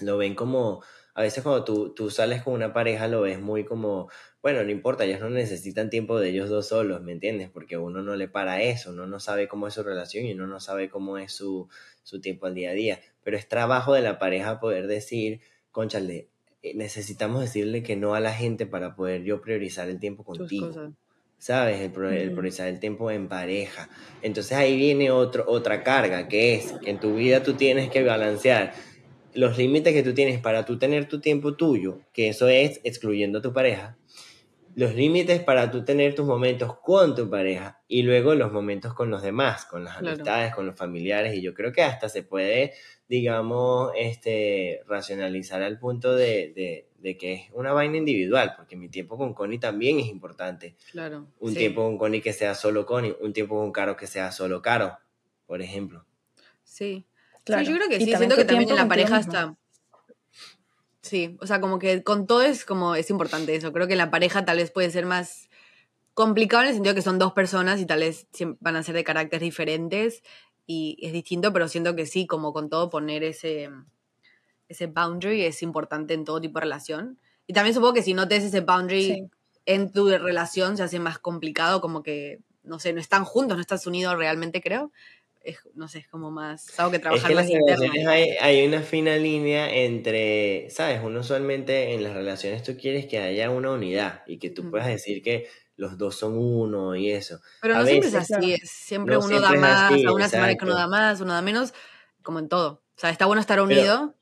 [0.00, 0.82] lo ven como,
[1.14, 4.08] a veces cuando tú, tú sales con una pareja lo ves muy como,
[4.42, 7.50] bueno, no importa, ellos no necesitan tiempo de ellos dos solos, ¿me entiendes?
[7.50, 10.46] Porque uno no le para eso, uno no sabe cómo es su relación y uno
[10.46, 11.68] no sabe cómo es su,
[12.02, 13.00] su tiempo al día a día.
[13.22, 16.31] Pero es trabajo de la pareja poder decir, conchale,
[16.74, 20.70] necesitamos decirle que no a la gente para poder yo priorizar el tiempo contigo.
[21.38, 21.80] ¿Sabes?
[21.80, 23.88] El, priorizar el tiempo en pareja.
[24.22, 28.04] Entonces ahí viene otro, otra carga, que es que en tu vida tú tienes que
[28.04, 28.74] balancear
[29.34, 33.38] los límites que tú tienes para tú tener tu tiempo tuyo, que eso es excluyendo
[33.38, 33.96] a tu pareja,
[34.74, 39.10] los límites para tú tener tus momentos con tu pareja y luego los momentos con
[39.10, 41.34] los demás, con las amistades, con los familiares.
[41.34, 42.72] Y yo creo que hasta se puede,
[43.08, 49.34] digamos, este, racionalizar al punto de, que es una vaina individual, porque mi tiempo con
[49.34, 50.76] Connie también es importante.
[50.90, 51.26] Claro.
[51.38, 54.62] Un tiempo con Connie que sea solo Connie, un tiempo con Caro que sea solo
[54.62, 54.98] Caro,
[55.46, 56.06] por ejemplo.
[56.62, 57.04] Sí.
[57.44, 57.64] Claro.
[57.64, 59.56] yo creo que sí, siento que también en la pareja está
[61.02, 63.72] Sí, o sea, como que con todo es como, es importante eso.
[63.72, 65.48] Creo que la pareja tal vez puede ser más
[66.14, 68.28] complicado en el sentido que son dos personas y tal vez
[68.60, 70.22] van a ser de caracteres diferentes
[70.66, 73.68] y es distinto, pero siento que sí, como con todo poner ese,
[74.68, 77.18] ese boundary es importante en todo tipo de relación.
[77.48, 79.28] Y también supongo que si no te ese boundary
[79.66, 83.60] en tu relación se hace más complicado, como que, no sé, no están juntos, no
[83.60, 84.92] estás unidos realmente, creo
[85.74, 89.16] no sé, es como más, algo que trabajar es que más Hay, hay, una fina
[89.16, 91.00] línea entre, ¿sabes?
[91.02, 94.86] Uno usualmente en las relaciones tú quieres que haya una unidad y que tú puedas
[94.86, 97.40] decir que los dos son uno y eso.
[97.60, 100.74] Pero no siempre es así, es siempre uno da más, a una semana que uno
[100.74, 101.74] da más, uno da menos,
[102.22, 102.82] como en todo.
[102.96, 104.14] O sea, está bueno estar unido,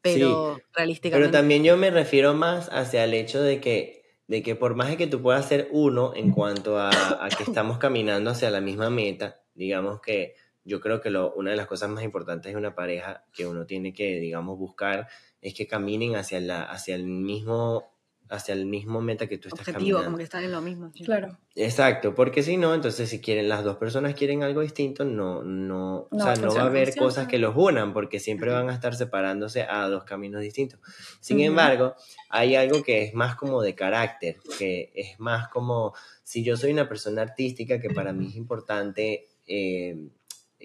[0.00, 1.28] pero, realísticamente.
[1.28, 4.88] Pero también yo me refiero más hacia el hecho de que de que por más
[4.90, 8.60] de que tú puedas ser uno en cuanto a, a que estamos caminando hacia la
[8.60, 12.58] misma meta, digamos que yo creo que lo, una de las cosas más importantes de
[12.58, 15.08] una pareja que uno tiene que, digamos, buscar
[15.40, 17.90] es que caminen hacia, la, hacia el mismo
[18.30, 20.92] hacia el mismo meta que tú estás Objetivo, como que están en lo mismo.
[21.04, 21.38] Claro.
[21.54, 26.08] Exacto, porque si no, entonces si quieren las dos personas quieren algo distinto, no no,
[26.10, 28.94] o sea, no va a haber cosas que los unan porque siempre van a estar
[28.94, 30.78] separándose a dos caminos distintos.
[31.20, 31.94] Sin embargo,
[32.28, 36.72] hay algo que es más como de carácter, que es más como si yo soy
[36.72, 39.96] una persona artística que para mí es importante eh,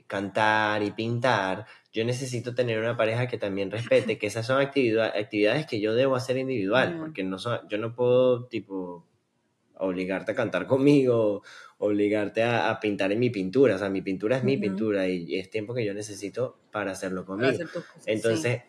[0.07, 5.65] cantar y pintar, yo necesito tener una pareja que también respete que esas son actividades
[5.67, 9.05] que yo debo hacer individual, porque no son, yo no puedo, tipo,
[9.77, 11.43] obligarte a cantar conmigo,
[11.77, 15.49] obligarte a, pintar en mi pintura, o sea, mi pintura es mi pintura y es
[15.49, 17.57] tiempo que yo necesito para hacerlo conmigo.
[18.05, 18.61] Entonces,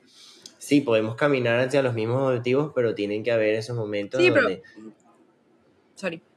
[0.58, 0.80] sí.
[0.80, 4.62] podemos caminar hacia los mismos objetivos, pero tienen que haber esos momentos donde...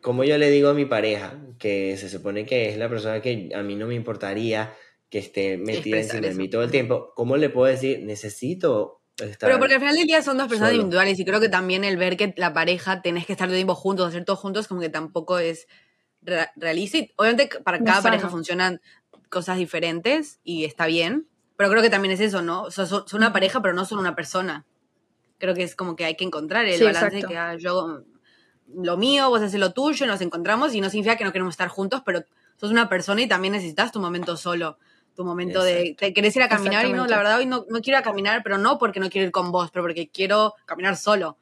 [0.01, 3.49] Como yo le digo a mi pareja, que se supone que es la persona que
[3.53, 4.73] a mí no me importaría
[5.09, 9.49] que esté metida encima de mí todo el tiempo, ¿cómo le puedo decir, necesito estar
[9.49, 10.81] Pero porque al final del día son dos personas solo.
[10.83, 13.59] individuales y creo que también el ver que la pareja tenés que estar todo el
[13.59, 15.67] tiempo juntos, hacer todo juntos, como que tampoco es
[16.21, 16.97] re- realista.
[16.97, 18.81] Y obviamente para No cada pareja funcionan
[19.29, 21.27] cosas diferentes y está bien.
[21.57, 22.63] Pero creo que también es eso, ¿no?
[22.63, 24.65] O sea, son, son una pareja, pero no son una persona.
[25.39, 27.27] Creo que es como que hay que encontrar el Sí, balance exacto.
[27.29, 28.03] que ah, yo
[28.75, 31.67] lo mío, vos haces lo tuyo, nos encontramos y no significa que no queremos estar
[31.69, 32.23] juntos, pero
[32.57, 34.77] sos una persona y también necesitas tu momento solo,
[35.15, 35.97] tu momento de Exacto.
[35.99, 38.03] te querés ir a caminar y no, la verdad hoy no, no quiero ir a
[38.03, 41.37] caminar, pero no porque no quiero ir con vos, pero porque quiero caminar solo.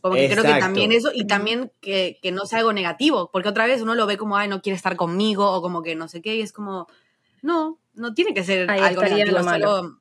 [0.00, 0.64] Como que creo que Exacto.
[0.66, 4.06] también eso, y también que, que no sea algo negativo, porque otra vez uno lo
[4.06, 6.52] ve como, ay, no quiere estar conmigo, o como que no sé qué, y es
[6.52, 6.86] como,
[7.42, 9.98] no, no tiene que ser Ahí algo negativo, solo-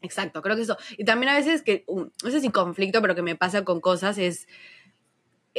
[0.00, 0.76] Exacto, creo que eso.
[0.96, 3.80] Y también a veces que, um, no sé si conflicto, pero que me pasa con
[3.80, 4.46] cosas es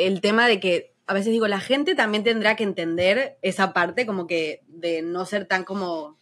[0.06, 4.06] el tema de que a veces digo, la gente también tendrá que entender esa parte
[4.06, 6.18] como que de no ser tan como,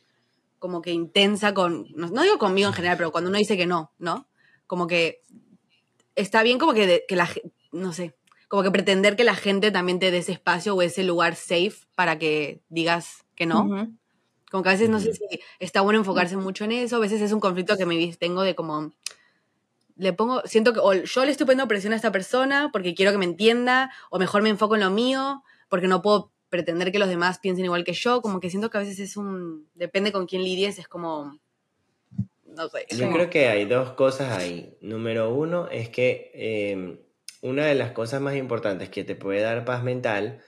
[0.60, 3.66] como que intensa con, no, no digo conmigo en general, pero cuando uno dice que
[3.66, 4.30] no, ¿no?
[4.66, 5.22] Como que
[6.16, 7.30] está bien como que, de- que la
[7.72, 8.16] no sé,
[8.48, 11.76] como que pretender que la gente también te dé ese espacio o ese lugar safe
[11.96, 13.66] para que digas que no.
[13.66, 13.94] Ujú.
[14.50, 15.26] Como que a veces no sé si
[15.60, 18.56] está bueno enfocarse mucho en eso, a veces es un conflicto que me tengo de
[18.56, 18.94] como,
[19.97, 23.12] le pongo, siento que o yo le estoy poniendo presión a esta persona porque quiero
[23.12, 26.99] que me entienda, o mejor me enfoco en lo mío, porque no puedo pretender que
[26.99, 30.12] los demás piensen igual que yo, como que siento que a veces es un, depende
[30.12, 31.38] con quién lidies, es como,
[32.45, 32.86] no sé.
[32.89, 34.77] Yo como- creo que hay dos cosas ahí.
[34.81, 36.99] Número uno es que eh,
[37.41, 40.41] una de las cosas más importantes que te puede dar paz mental,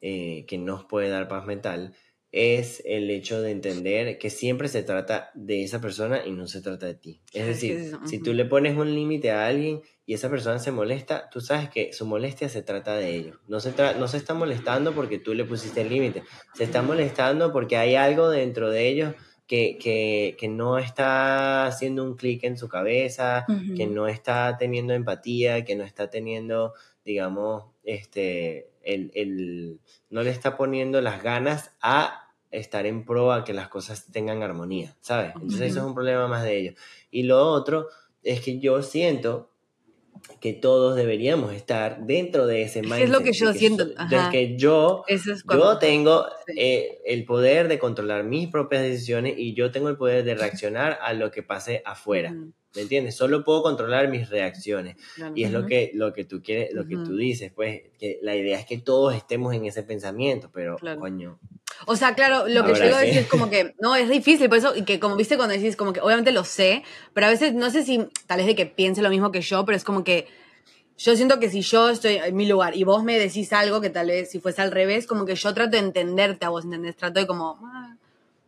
[0.00, 1.94] eh, que nos puede dar paz mental,
[2.32, 6.62] es el hecho de entender que siempre se trata de esa persona y no se
[6.62, 7.20] trata de ti.
[7.34, 10.58] Es decir, es eso, si tú le pones un límite a alguien y esa persona
[10.58, 13.36] se molesta, tú sabes que su molestia se trata de ellos.
[13.48, 16.22] No se, no se está molestando porque tú le pusiste el límite,
[16.54, 19.14] se está molestando porque hay algo dentro de ellos
[19.46, 23.44] que, que, que no está haciendo un clic en su cabeza,
[23.76, 26.72] que no está teniendo empatía, que no está teniendo,
[27.04, 32.21] digamos, este, el, el- no le está poniendo las ganas a
[32.52, 35.32] estar en pro a que las cosas tengan armonía, ¿sabes?
[35.34, 36.74] Entonces eso es un problema más de ellos.
[37.10, 37.88] Y lo otro
[38.22, 39.48] es que yo siento
[40.40, 43.04] que todos deberíamos estar dentro de ese mindset.
[43.04, 46.52] es lo que yo que siento, so- que yo Eso es cuando- yo tengo Sí.
[46.58, 50.98] eh, el poder de controlar mis propias decisiones y yo tengo el poder de reaccionar
[51.02, 52.32] a lo que pase afuera.
[52.74, 53.16] ¿Me entiendes?
[53.16, 54.96] Solo puedo controlar mis reacciones.
[55.16, 55.32] claro.
[55.36, 58.34] Y es lo que, lo que tú quieres, lo que tú dices, pues, que la
[58.36, 61.00] idea es que todos estemos en ese pensamiento, pero Claro.
[61.00, 61.38] coño.
[61.86, 63.06] O sea, claro, lo que yo sí.
[63.08, 65.76] es, es como que, no, es difícil, por eso, y que como viste cuando decís,
[65.76, 66.82] como que obviamente lo sé,
[67.14, 69.64] pero a veces no sé si tal vez de que piense lo mismo que yo,
[69.64, 70.28] pero es como que
[70.96, 73.90] yo siento que si yo estoy en mi lugar y vos me decís algo que
[73.90, 76.96] tal vez si fuese al revés, como que yo trato de entenderte a vos, ¿entendés?
[76.96, 77.96] Trato de como, ah,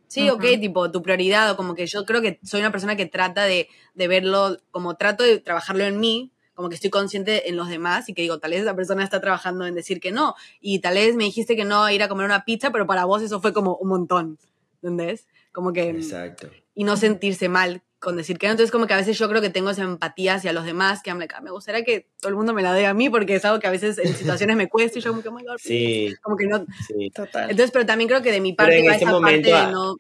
[0.07, 0.61] sí, ok, Ujú.
[0.61, 3.69] tipo, tu prioridad, o como que yo creo que soy una persona que trata de,
[3.95, 8.09] de verlo, como trato de trabajarlo en mí, como que estoy consciente en los demás
[8.09, 10.95] y que digo, tal vez esa persona está trabajando en decir que no, y tal
[10.95, 13.41] vez me dijiste que no a ir a comer una pizza, pero para vos eso
[13.41, 14.39] fue como un montón,
[14.83, 15.27] ¿entendés?
[15.53, 16.49] Como que Exacto.
[16.75, 18.53] y no sentirse mal con decir que no.
[18.53, 21.11] Entonces, como que a veces yo creo que tengo esa empatía hacia los demás, que
[21.11, 23.59] ah, me gustaría que todo el mundo me la dé a mí, porque es algo
[23.59, 26.15] que a veces en situaciones me cuesta y yo como que, oh my God, Sí,
[26.23, 26.65] como que no.
[26.87, 27.11] sí.
[27.11, 27.51] Total.
[27.51, 29.73] Entonces, pero también creo que de mi parte va ese esa momento, parte ah, de
[29.73, 29.97] no,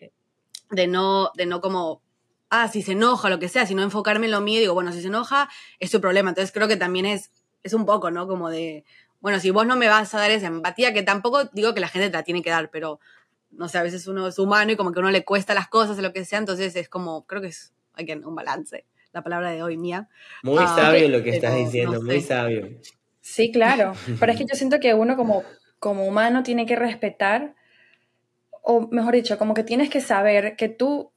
[0.70, 2.02] de no, de no como,
[2.62, 4.92] ah, si se enoja, lo que sea, sino enfocarme en lo mío y digo, bueno,
[4.92, 5.48] si se enoja,
[5.80, 6.30] es su problema.
[6.30, 7.30] Entonces creo que también es,
[7.62, 8.26] es un poco, ¿no?
[8.28, 8.84] Como de,
[9.20, 11.88] bueno, si vos no me vas a dar esa empatía, que tampoco digo que la
[11.88, 13.00] gente te la tiene que dar, pero
[13.50, 15.68] no sé, a veces uno es humano y como que a uno le cuesta las
[15.68, 19.22] cosas o lo que sea, entonces es como, creo que es again, un balance, la
[19.22, 20.08] palabra de hoy mía.
[20.42, 22.26] Muy Ah, sabio lo que pero estás diciendo, no muy sé.
[22.26, 22.68] sabio.
[23.20, 23.94] Sí, claro.
[24.20, 25.44] Pero es que yo siento que uno como,
[25.78, 27.54] como humano tiene que respetar,
[28.62, 31.12] o mejor dicho, como que tienes que saber que tu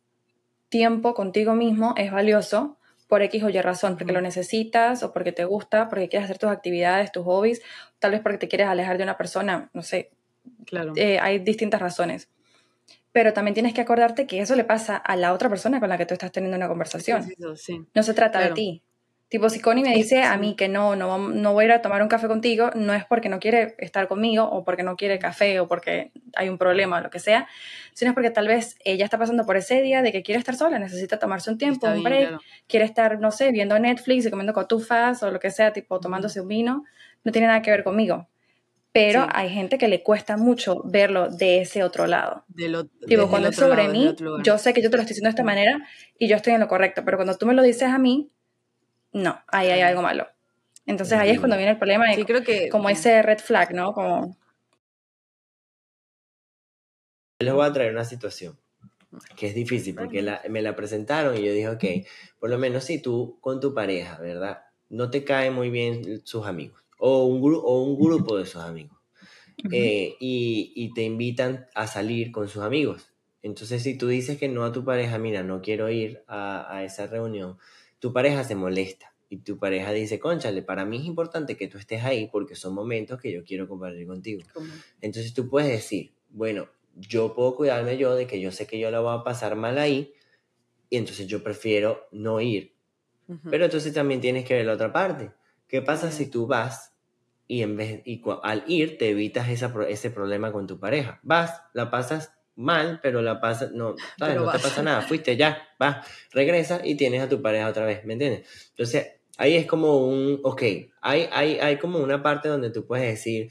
[0.70, 2.78] tiempo contigo mismo es valioso
[3.08, 6.38] por X o Y razón, porque lo necesitas o porque te gusta, porque quieres hacer
[6.40, 7.62] tus actividades, tus hobbies,
[8.00, 10.12] tal vez porque te quieres alejar de una persona, no sé,
[10.66, 10.94] Claro.
[10.96, 12.30] eh, hay distintas razones.
[13.14, 15.98] Pero también tienes que acordarte que eso le pasa a la otra persona con la
[15.98, 17.24] que tú estás teniendo una conversación.
[17.24, 17.86] Sí, sí, sí.
[17.96, 18.54] No se trata Claro.
[18.54, 18.84] de ti.
[19.30, 21.82] Tipo, si Connie me dice a mí que no, no, no voy a ir a
[21.82, 25.20] tomar un café contigo, no es porque no quiere estar conmigo o porque no quiere
[25.20, 27.46] café o porque hay un problema o lo que sea,
[27.94, 30.56] sino es porque tal vez ella está pasando por ese día de que quiere estar
[30.56, 32.40] sola, necesita tomarse un tiempo, un break, claro.
[32.68, 36.40] quiere estar, no sé, viendo Netflix y comiendo cotufas o lo que sea, tipo tomándose
[36.40, 36.86] un vino,
[37.26, 38.30] no tiene nada que ver conmigo.
[38.94, 39.30] Pero Sí.
[39.34, 42.46] hay gente que le cuesta mucho verlo de ese otro lado.
[43.08, 45.32] Tipo, cuando es sobre lado, mí, yo sé que yo te lo estoy diciendo de
[45.32, 45.86] esta manera
[46.18, 48.32] y yo estoy en lo correcto, pero cuando tú me lo dices a mí,
[49.18, 50.28] no, ahí hay algo malo.
[50.86, 52.70] Entonces ahí es cuando viene el problema, Sí, y creo que...
[52.70, 53.94] como ese red flag, ¿no?
[53.94, 54.38] Como,
[57.40, 58.58] Les voy a traer una situación.
[59.36, 61.84] que es difícil porque la, me la presentaron y yo dije, ok,
[62.40, 64.64] por lo menos si tú con tu pareja, ¿verdad?
[64.90, 68.62] No te caen muy bien sus amigos o un, gru o un grupo de sus
[68.62, 68.98] amigos
[69.72, 73.10] eh, y, y te invitan a salir con sus amigos.
[73.44, 76.84] Entonces, si tú dices que no a tu pareja, mira, no quiero ir a, a
[76.84, 77.58] esa reunión,
[78.00, 81.78] tu pareja se molesta y tu pareja dice, conchale, para mí es importante que tú
[81.78, 84.44] estés ahí porque son momentos que yo quiero compartir contigo.
[85.02, 88.90] Entonces tú puedes decir, bueno, yo puedo cuidarme yo de que yo sé que yo
[88.90, 90.14] la voy a pasar mal ahí
[90.90, 92.74] y entonces yo prefiero no ir.
[93.50, 95.32] Pero entonces también tienes que ver la otra parte.
[95.68, 96.94] ¿Qué pasa si tú vas
[97.46, 101.20] y en vez y al ir te evitas esa, ese problema con tu pareja?
[101.24, 106.06] Vas, la pasas mal, pero la pasas, no, no te pasa nada, fuiste ya, vas,
[106.32, 108.48] regresa y tienes a tu pareja otra vez, ¿me entiendes?
[108.72, 110.62] Entonces, ahí es como un, ok,
[111.02, 113.50] hay, hay, hay como una parte donde tú puedes decir,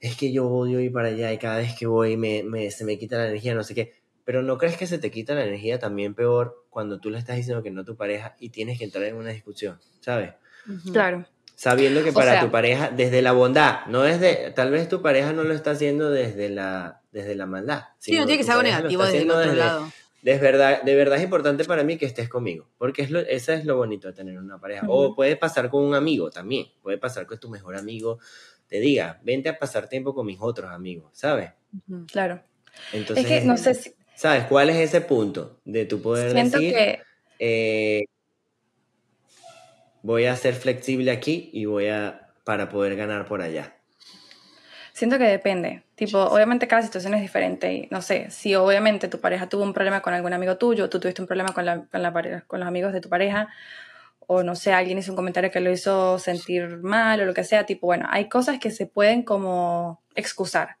[0.00, 2.84] es que yo odio ir para allá y cada vez que voy me, me, se
[2.84, 3.94] me quita la energía, no sé qué.
[4.24, 7.36] Pero ¿no crees que se te quita la energía también peor cuando tú le estás
[7.36, 10.34] diciendo que no a tu pareja y tienes que entrar en una discusión, ¿sabes?
[10.92, 11.26] Claro.
[11.58, 15.42] Sabiendo que para tu pareja, desde la bondad, no desde, tal vez tu pareja no
[15.42, 17.86] lo está haciendo desde la, desde la maldad.
[17.98, 19.92] Sí, no tiene que ser algo negativo desde el otro lado.
[20.22, 23.52] De verdad, de verdad es importante para mí que estés conmigo, porque es lo, eso
[23.52, 24.86] es lo bonito de tener una pareja.
[24.88, 28.20] O puede pasar con un amigo también, puede pasar con tu mejor amigo,
[28.68, 31.50] te diga, vente a pasar tiempo con mis otros amigos, ¿sabes?
[32.06, 32.40] Claro.
[32.92, 33.94] Entonces, es que no sé si...
[34.14, 37.02] ¿Sabes cuál es ese punto de tu poder Siento decir, que...
[37.40, 38.04] Eh,
[40.02, 43.74] voy a ser flexible aquí y voy a, para poder ganar por allá?
[44.92, 45.84] Siento que depende.
[45.94, 47.72] Tipo, obviamente cada situación es diferente.
[47.72, 50.98] Y no sé, si obviamente tu pareja tuvo un problema con algún amigo tuyo, tú
[50.98, 52.12] tuviste un problema con, la, con, la,
[52.46, 53.48] con los amigos de tu pareja,
[54.26, 57.44] o no sé, alguien hizo un comentario que lo hizo sentir mal o lo que
[57.44, 60.78] sea, tipo, bueno, hay cosas que se pueden como excusar.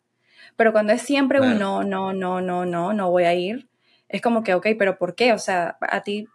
[0.56, 3.68] Pero cuando es siempre un no, no, no, no, no, no voy a ir,
[4.08, 5.32] es como que, ok, pero ¿por qué?
[5.32, 6.26] O sea, a ti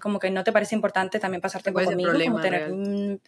[0.00, 2.70] como que no te parece importante también pasar tiempo conmigo, como tener...
[2.72, 3.18] Mm,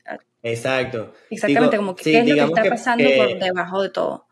[0.42, 1.12] Exacto.
[1.30, 4.26] Exactamente, como que qué es lo que está pasando por debajo de todo.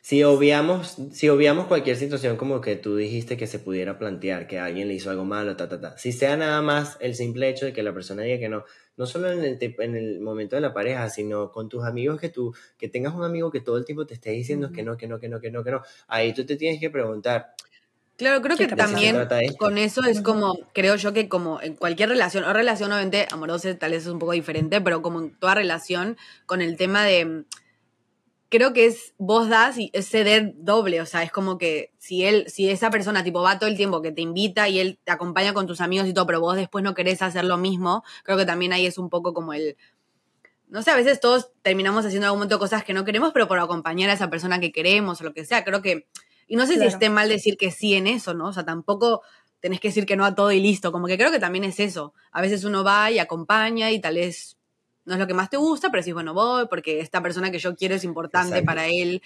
[0.00, 4.58] Si obviamos, si obviamos cualquier situación como que tú dijiste que se pudiera plantear, que
[4.58, 5.98] alguien le hizo algo malo, ta, ta, ta.
[5.98, 8.64] Si sea nada más el simple hecho de que la persona diga que no,
[8.96, 12.30] no solo en el, en el momento de la pareja, sino con tus amigos, que
[12.30, 15.06] tú, que tengas un amigo que todo el tiempo te esté diciendo que no, que
[15.08, 15.82] no, que no, que no, que no.
[16.06, 17.54] Ahí tú te tienes que preguntar,
[18.18, 19.16] Claro, creo que también
[19.58, 23.78] con eso es como, creo yo que como en cualquier relación, o relación obviamente amorosa
[23.78, 27.44] tal vez es un poco diferente, pero como en toda relación, con el tema de
[28.48, 32.24] creo que es vos das y es ceder doble, o sea, es como que si
[32.24, 35.12] él, si esa persona tipo va todo el tiempo que te invita y él te
[35.12, 38.36] acompaña con tus amigos y todo, pero vos después no querés hacer lo mismo, creo
[38.36, 39.76] que también ahí es un poco como el,
[40.66, 43.60] no sé, a veces todos terminamos haciendo algún momento cosas que no queremos, pero por
[43.60, 46.08] acompañar a esa persona que queremos o lo que sea, creo que,
[46.48, 48.48] y no sé si esté mal decir que sí en eso, ¿no?
[48.48, 49.22] O sea, tampoco
[49.60, 51.78] tenés que decir que no a todo y listo, como que creo que también es
[51.78, 54.56] eso, a veces uno va y acompaña y tal vez
[55.04, 57.58] no es lo que más te gusta, pero decís, bueno, voy porque esta persona que
[57.58, 59.22] yo quiero es importante para él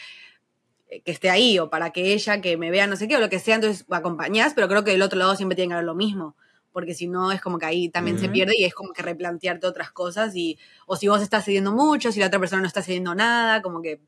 [0.89, 3.21] eh, que esté ahí o para que ella que me vea no sé qué o
[3.21, 5.87] lo que sea, entonces acompañás, pero creo que del otro lado siempre tiene que haber
[5.87, 6.37] lo mismo,
[6.73, 9.67] porque si no es como que ahí también se pierde y es como que replantearte
[9.67, 12.83] otras cosas y o si vos estás cediendo mucho, si la otra persona no está
[12.83, 14.01] cediendo nada, como que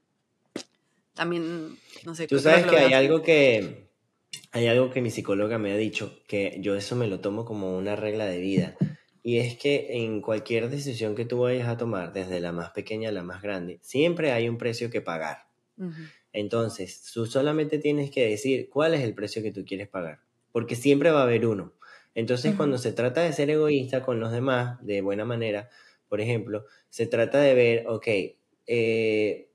[1.15, 2.27] también no sé.
[2.27, 3.89] Tú sabes que, hay algo que
[4.53, 7.77] hay algo que mi psicóloga me ha dicho que yo eso me lo tomo como
[7.77, 8.77] una regla de vida
[9.27, 13.09] y es que en cualquier decisión que tú vayas a tomar, desde la más pequeña
[13.09, 15.47] a la más grande, siempre hay un precio que pagar.
[16.31, 20.21] Entonces, tú solamente tienes que decir cuál es el precio que tú quieres pagar,
[20.53, 21.73] porque siempre va a haber uno.
[22.15, 25.71] Entonces, cuando se trata de ser egoísta con los demás, de buena manera,
[26.07, 28.07] por ejemplo, se trata de ver, ok,
[28.67, 29.49] eh,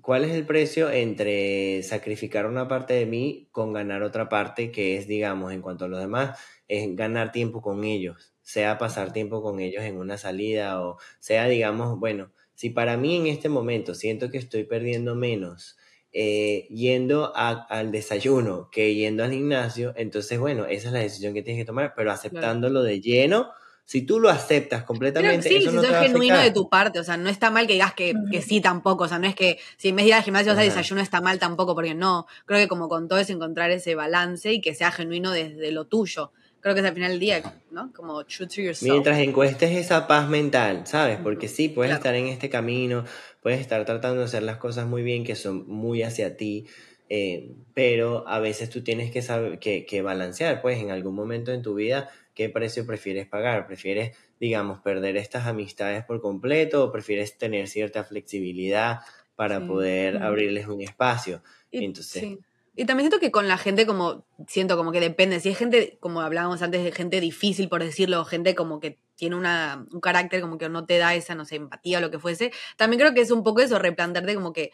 [0.00, 4.96] ¿cuál es el precio entre sacrificar una parte de mí con ganar otra parte, que
[4.96, 8.34] es, digamos, en cuanto a los demás, es ganar tiempo con ellos?
[8.44, 13.16] sea pasar tiempo con ellos en una salida o sea, digamos, bueno, si para mí
[13.16, 15.76] en este momento siento que estoy perdiendo menos
[16.12, 21.42] eh, yendo al desayuno que yendo al gimnasio, entonces, bueno, esa es la decisión que
[21.42, 23.50] tienes que tomar, pero aceptándolo de lleno.
[23.86, 27.04] Si tú lo aceptas completamente, sí, eso si no sos genuino de tu parte, o
[27.04, 29.58] sea, no está mal que digas que, que, sí tampoco, o sea, no es que
[29.76, 32.26] si en vez de ir al gimnasio vas al desayuno está mal tampoco, porque no,
[32.46, 35.86] creo que como con todo es encontrar ese balance y que sea genuino desde lo
[35.86, 36.32] tuyo.
[36.60, 37.92] Creo que es al final del día, ¿no?
[37.92, 38.90] Como true to yourself.
[38.90, 41.18] Mientras encuestes esa paz mental, ¿sabes?
[41.22, 43.04] Porque sí, puedes estar en este camino,
[43.42, 46.64] puedes estar tratando de hacer las cosas muy bien, que son muy hacia ti,
[47.10, 51.52] eh, pero a veces tú tienes que, saber, que, que balancear, pues en algún momento
[51.52, 53.66] en tu vida, qué precio prefieres pagar.
[53.66, 59.00] ¿Prefieres, digamos, perder estas amistades por completo o prefieres tener cierta flexibilidad
[59.36, 61.42] para poder abrirles un espacio?
[61.70, 62.38] Entonces,
[62.76, 65.96] Y también siento que con la gente como, siento como que depende, si es gente,
[66.00, 70.40] como hablábamos antes, de gente difícil, por decirlo, gente como que tiene una, un carácter
[70.40, 73.14] como que no te da esa, no sé, empatía o lo que fuese, también creo
[73.14, 74.72] que es un poco eso, replantearte como que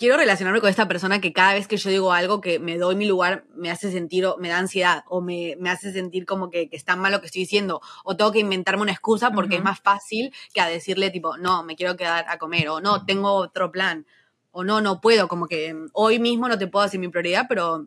[0.00, 2.96] quiero relacionarme con esta persona que cada vez que yo digo algo que me doy
[2.96, 6.48] mi lugar me hace sentir, o me da ansiedad, o me, me hace sentir como
[6.50, 9.56] que, que, está mal lo que estoy diciendo, o tengo que inventarme una excusa porque
[9.56, 13.04] es más fácil que a decirle tipo, no, me quiero quedar a comer, o no,
[13.04, 14.06] tengo otro plan
[14.52, 17.86] o no, no puedo, como que hoy mismo no te puedo decir mi prioridad, pero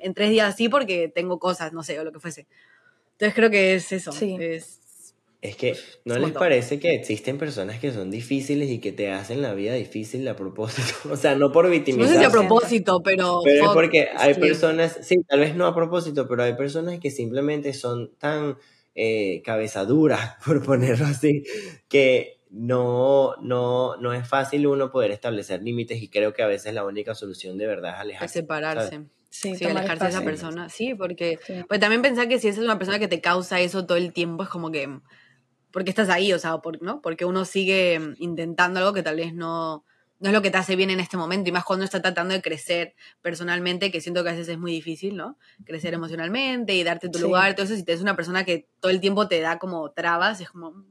[0.00, 2.48] en tres días sí porque tengo cosas, no sé, o lo que fuese.
[3.12, 4.10] Entonces creo que es eso.
[4.10, 4.36] Sí.
[4.40, 4.81] Es,
[5.42, 9.42] es que, ¿no les parece que existen personas que son difíciles y que te hacen
[9.42, 10.94] la vida difícil a propósito?
[11.10, 12.14] O sea, no por victimizarse.
[12.14, 13.40] No sé si a propósito, pero...
[13.42, 17.10] Pero es porque hay personas, sí, tal vez no a propósito, pero hay personas que
[17.10, 18.56] simplemente son tan
[18.94, 21.42] eh, cabezaduras, por ponerlo así,
[21.88, 26.72] que no, no, no es fácil uno poder establecer límites y creo que a veces
[26.72, 28.24] la única solución de verdad es alejarse.
[28.26, 29.00] Es separarse.
[29.28, 30.68] Sí, Sí, alejarse de esa persona.
[30.68, 33.86] Sí, porque pues también pensar que si esa es una persona que te causa eso
[33.86, 34.86] todo el tiempo, es como que,
[35.72, 36.32] porque estás ahí?
[36.32, 37.00] O sea, por, ¿no?
[37.02, 39.84] Porque uno sigue intentando algo que tal vez no,
[40.20, 42.34] no es lo que te hace bien en este momento, y más cuando está tratando
[42.34, 45.38] de crecer personalmente, que siento que a veces es muy difícil, ¿no?
[45.64, 47.24] Crecer emocionalmente y darte tu Sí.
[47.24, 49.90] lugar, todo eso, si te es una persona que todo el tiempo te da como
[49.92, 50.84] trabas, es como,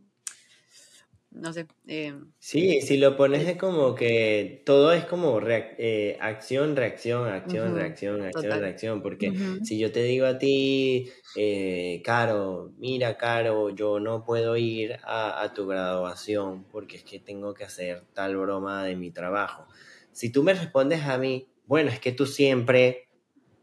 [1.32, 2.14] no sé, eh,
[2.44, 7.76] Sí, si lo pones es como que todo es como reac- eh, acción, reacción, acción,
[7.76, 8.60] reacción, acción, total.
[8.60, 9.02] reacción.
[9.04, 14.98] Porque si yo te digo a ti, eh, Caro, mira, Caro, yo no puedo ir
[15.04, 19.68] a, a tu graduación porque es que tengo que hacer tal broma de mi trabajo.
[20.12, 23.10] Si tú me respondes a mí, bueno, es que tú siempre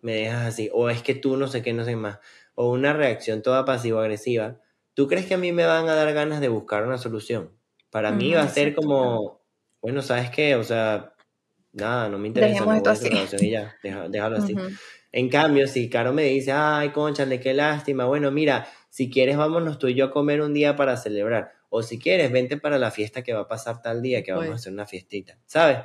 [0.03, 2.21] me dejas así, o es que tú no sé qué, no sé más,
[2.55, 4.61] o una reacción toda pasivo-agresiva,
[4.95, 7.57] ¿tú crees que a mí me van a dar ganas de buscar una solución?
[7.91, 9.41] Para mí va a ser como,
[9.80, 10.55] bueno, ¿sabes qué?
[10.57, 11.14] O sea,
[11.72, 12.91] nada, no me interesa, Dejemos no esto
[13.36, 13.45] así.
[13.47, 14.55] y ya, deja- déjalo así.
[15.12, 19.78] En cambio, si Caro me dice, ay, conchale, qué lástima, bueno, mira, si quieres vámonos
[19.78, 22.91] tú y yo a comer un día para celebrar, o si quieres, vente para la
[22.91, 24.61] fiesta que va a pasar tal día, que vamos a Pues.
[24.61, 25.78] hacer una fiestita, ¿sabes?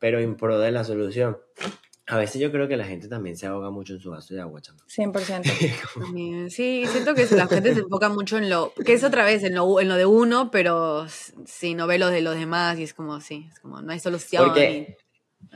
[0.00, 1.38] Pero en pro de la solución.
[2.10, 4.40] A veces yo creo que la gente también se ahoga mucho en su vaso de
[4.40, 4.80] agua, chamo.
[4.88, 5.42] 100%.
[5.94, 9.44] También, Sí, siento que la gente se enfoca mucho en lo, que es otra vez,
[9.44, 11.06] en lo, en lo de uno, pero
[11.46, 14.00] si no ve lo de los demás y es como, sí, es como, no hay
[14.00, 14.44] solución.
[14.44, 14.96] Porque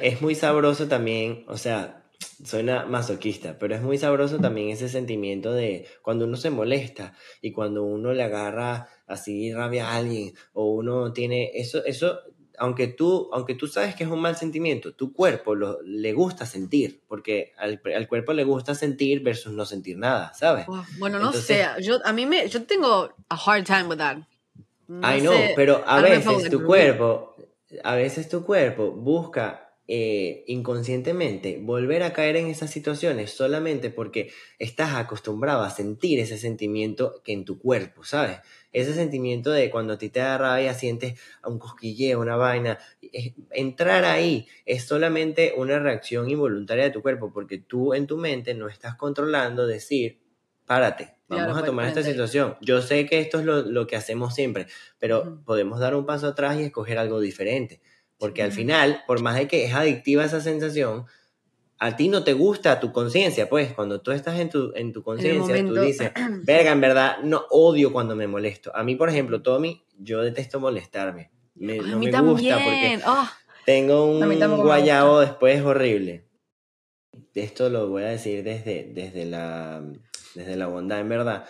[0.00, 2.04] es muy sabroso también, o sea,
[2.44, 7.52] suena masoquista, pero es muy sabroso también ese sentimiento de cuando uno se molesta y
[7.52, 12.20] cuando uno le agarra así rabia a alguien o uno tiene eso, eso,
[12.58, 16.46] aunque tú, aunque tú sabes que es un mal sentimiento, tu cuerpo lo, le gusta
[16.46, 20.66] sentir, porque al, al cuerpo le gusta sentir versus no sentir nada, ¿sabes?
[20.98, 24.18] bueno, no Entonces- sé, yo, a mí me, yo tengo a hard time with that.
[24.86, 27.34] No I know, sé, pero a veces tu cuerpo,
[27.82, 34.32] a veces tu cuerpo busca eh, inconscientemente volver a caer en esas situaciones solamente porque
[34.58, 38.38] estás acostumbrado a sentir ese sentimiento que en tu cuerpo, ¿sabes?
[38.72, 42.78] Ese sentimiento de cuando a ti te da rabia sientes un cosquilleo, una vaina.
[43.50, 48.54] Entrar ahí es solamente una reacción involuntaria de tu cuerpo porque tú en tu mente
[48.54, 50.20] no estás controlando decir,
[50.64, 52.56] párate, vamos Claro, a tomar esta situación.
[52.60, 54.66] Yo sé que esto es lo, lo que hacemos siempre,
[54.98, 57.80] pero podemos dar un paso atrás y escoger algo diferente.
[58.18, 61.06] Porque al final, por más de que es adictiva esa sensación,
[61.78, 65.02] a ti no te gusta tu conciencia, pues cuando tú estás en tu, en tu
[65.02, 66.12] conciencia, tú dices,
[66.46, 68.74] verga, en verdad, no odio cuando me molesto.
[68.74, 71.30] A mí, por ejemplo, Tommy, yo detesto molestarme.
[71.56, 72.34] Me- no me también.
[72.34, 73.32] gusta porque Ah,
[73.66, 76.24] tengo un guayabo después horrible.
[77.34, 79.82] Esto lo voy a decir desde, desde, la,
[80.34, 81.44] desde la bondad, en verdad.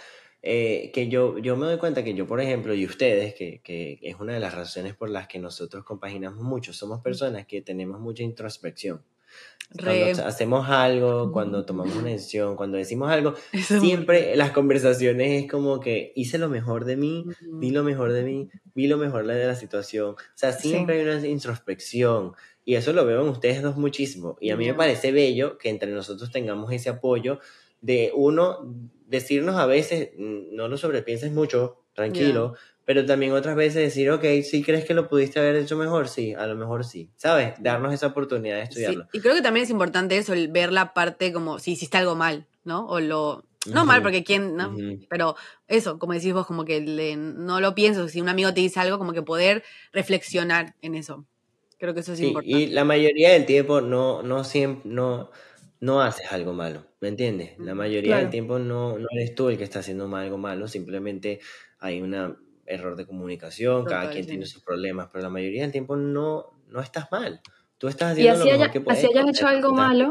[0.47, 3.99] Eh, que yo, yo me doy cuenta que yo, por ejemplo, y ustedes, que, que
[4.03, 7.99] es una de las razones por las que nosotros compaginamos mucho, somos personas que tenemos
[7.99, 9.03] mucha introspección.
[9.71, 10.03] re.
[10.13, 15.45] Cuando hacemos algo, cuando tomamos una decisión, cuando decimos algo, Eso es siempre las conversaciones
[15.45, 18.99] es como que hice lo mejor de mí, vi lo mejor de mí, vi lo
[18.99, 20.11] mejor de la situación.
[20.11, 22.35] O sea, siempre hay una introspección.
[22.67, 24.37] Y eso lo veo en ustedes dos muchísimo.
[24.43, 27.39] Y a mí me parece bello que entre nosotros tengamos ese apoyo
[27.85, 28.59] de uno,
[29.07, 32.55] decirnos a veces, "Mm, no lo sobrepienses mucho, tranquilo,
[32.87, 36.35] pero también otras veces decir, ok, si crees que lo pudiste haber hecho mejor, sí,
[36.35, 37.11] a lo mejor sí.
[37.17, 37.55] ¿Sabes?
[37.61, 39.07] Darnos esa oportunidad de Sí, estudiarlo.
[39.13, 42.15] y creo que también es importante eso, el ver la parte como si hiciste algo
[42.15, 42.87] mal, ¿no?
[42.87, 43.45] O lo...
[43.67, 44.77] No mal, porque quién, ¿no?
[45.09, 45.37] Pero
[45.69, 48.79] eso, como decís vos, como que le- no lo pienso, si un amigo te dice
[48.81, 49.63] algo, como que poder
[49.93, 51.25] reflexionar en eso.
[51.79, 52.59] Creo que eso es Sí, importante.
[52.59, 55.31] y la mayoría del tiempo no, no siempre, no,
[55.81, 57.59] no haces algo malo, ¿me entiendes?
[57.59, 57.75] La Ujú.
[57.77, 58.31] mayoría del Claro.
[58.31, 61.39] tiempo no, no eres tú el que está haciendo mal- algo malo, simplemente
[61.79, 62.15] hay un
[62.65, 64.31] error de comunicación, cada Total, quien sí.
[64.31, 67.43] tiene sus problemas, pero la mayoría del tiempo no, no estás mal.
[67.77, 69.05] Tú estás Y haciendo así, lo mejor haya- que puedes.
[69.05, 70.11] así hayas hecho algo malo,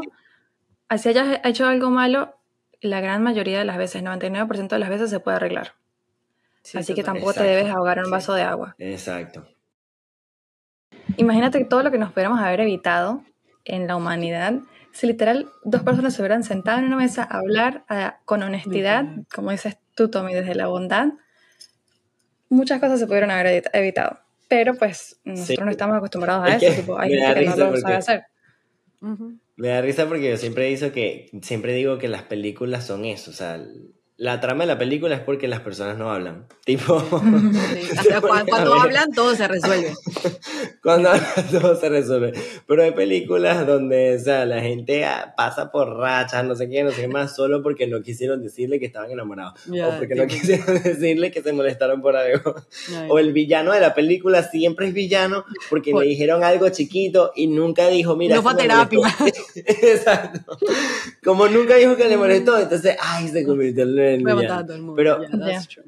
[0.88, 2.36] así hayas hecho algo malo,
[2.80, 5.72] la gran mayoría de las veces, 99% de las veces se puede arreglar.
[6.62, 8.12] Sí, así que tampoco te Exacto, debes ahogar en un sí.
[8.12, 8.76] vaso de agua.
[8.78, 9.48] Exacto.
[11.16, 13.22] Imagínate todo lo que nos pudiéramos haber evitado
[13.64, 14.54] en la humanidad
[14.94, 19.02] si literal dos personas se hubieran sentado en una mesa a hablar a- con honestidad,
[19.02, 19.26] Literal.
[19.34, 21.08] como dices tú, Tommy, desde la bondad.
[22.48, 24.18] Muchas cosas se pudieron haber evit- evitado.
[24.48, 25.64] Pero pues nosotros Sí.
[25.64, 26.72] no estamos acostumbrados a Es eso.
[26.74, 28.24] que tipo, hay me da gente que no risa lo porque- sabe hacer.
[29.00, 29.38] Ujú.
[29.56, 33.30] Me da risa porque yo siempre digo que siempre digo que las películas son eso,
[33.30, 33.60] o sea,
[34.16, 36.46] la trama de la película es porque las personas no hablan.
[36.64, 38.80] Tipo, Sí, hasta cua- cuando ver.
[38.80, 39.92] hablan todo se resuelve.
[40.82, 42.32] cuando hablan todo se resuelve.
[42.66, 46.82] Pero hay películas donde, o sea, la gente ah, pasa por rachas, no sé qué,
[46.82, 49.60] no sé qué más, solo porque no quisieron decirle que estaban enamorados.
[49.66, 52.54] Ya, o porque no tipo, quisieron decirle que se molestaron por algo.
[52.90, 56.68] ya, O el villano de la película siempre es villano porque Por- le dijeron algo
[56.70, 59.42] chiquito y nunca dijo, mira, No fue a esto me molestó".
[59.56, 60.56] Exacto.
[61.22, 64.40] Como nunca dijo que le molestó, entonces, ay, se convirtió en el Voy a matar
[64.48, 64.60] villano.
[64.62, 64.96] a todo el mundo.
[64.96, 65.84] Pero- Yeah, that's true.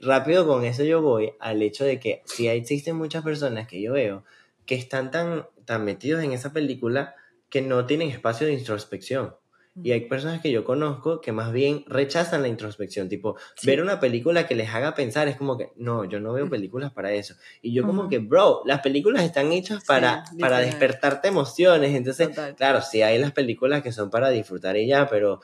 [0.00, 3.92] Rápido con eso yo voy al hecho de que si existen muchas personas que yo
[3.94, 4.24] veo
[4.66, 7.14] que están tan, tan metidos en esa película
[7.48, 9.34] que no tienen espacio de introspección.
[9.82, 13.66] Y hay personas que yo conozco que más bien rechazan la introspección, tipo, Sí.
[13.66, 16.92] ver una película que les haga pensar es como que, no, yo no veo películas
[16.92, 17.34] para eso.
[17.60, 18.10] Y yo como Ujú.
[18.10, 20.64] que, bro, las películas están hechas Sí, para, para literal.
[20.66, 21.92] despertarte emociones.
[21.92, 22.54] Entonces, Total.
[22.54, 25.40] claro, sí hay las películas que son para disfrutar y ya, pero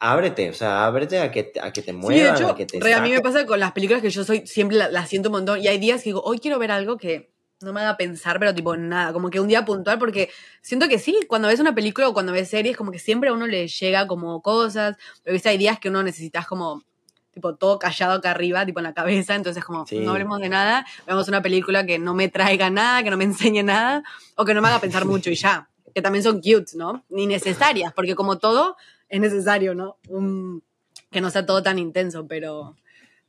[0.00, 2.66] ábrete, o sea, ábrete a que, a que te Sí, de muevan, hecho, a que
[2.66, 5.06] te re, a mí me pasa con las películas que yo soy, siempre las la
[5.06, 5.60] siento un montón.
[5.60, 7.30] Y hay días que digo, hoy quiero ver algo que
[7.60, 10.28] no me haga pensar, pero tipo nada, como que un día puntual, porque
[10.60, 13.32] siento que sí, cuando ves una película o cuando ves series, como que siempre a
[13.32, 16.82] uno le llega como cosas, pero viste, hay días que uno necesitas como,
[17.32, 19.98] tipo, todo callado acá arriba, tipo en la cabeza, entonces como, Sí.
[20.00, 23.24] no hablemos de nada, veamos una película que no me traiga nada, que no me
[23.24, 24.02] enseñe nada,
[24.34, 27.04] o que no me haga pensar mucho y ya, que también son cute, ¿no?
[27.08, 28.76] Ni necesarias, porque como todo,
[29.08, 29.98] es necesario, ¿no?
[30.08, 30.62] Un-
[31.10, 32.74] que no sea todo tan intenso, pero,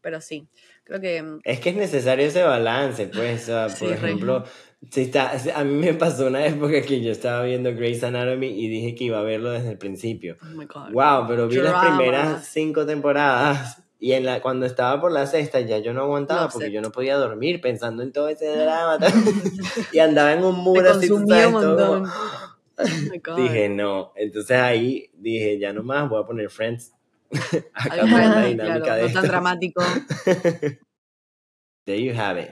[0.01, 0.47] pero sí,
[0.84, 1.21] creo que...
[1.21, 3.95] mm, Es que es necesario ese balance, pues, o sea, Sí, por re.
[3.95, 4.43] ejemplo,
[4.91, 8.67] si está, a mí me pasó una época que yo estaba viendo Grey's Anatomy y
[8.67, 10.38] dije que iba a verlo desde el principio.
[10.41, 10.91] Oh my God.
[10.91, 11.97] Wow, pero vi las Drama.
[11.97, 16.43] primeras cinco temporadas y en la, cuando estaba por la sexta ya yo no aguantaba
[16.43, 18.97] No porque yo no podía dormir pensando en todo ese drama
[19.91, 21.07] y andaba en un muro así,
[21.59, 22.03] todo.
[22.78, 23.38] Oh my God.
[23.38, 24.11] Dije, no.
[24.15, 26.93] Entonces ahí dije, ya nomás voy a poner Friends
[27.73, 29.19] a cambiar la dinámica claro, de no esto.
[29.21, 29.84] tan dramático.
[31.86, 32.49] There you have it.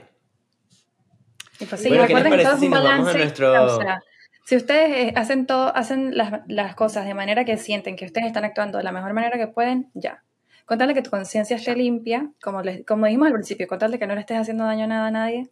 [1.78, 3.17] Sí, Bueno, ¿qué les recuerden que todo es si un balance.
[3.17, 3.99] nuestro- o sea,
[4.45, 8.28] si ustedes eh, hacen todo, hacen las, las cosas de manera que sienten que ustedes
[8.28, 10.23] están actuando de la mejor manera que pueden, ya.
[10.65, 14.15] Contarle que tu conciencia esté limpia, como, les, como dijimos al principio, contarle que no
[14.15, 15.49] le estés haciendo daño a nada a nadie,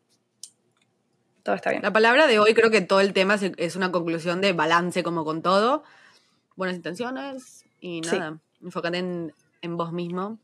[1.44, 1.82] todo está bien.
[1.84, 5.26] La palabra de hoy creo que todo el tema es una conclusión de balance como
[5.26, 5.84] con todo.
[6.56, 8.18] Buenas intenciones y Sí.
[8.18, 10.39] nada, enfócate en, en vos mismo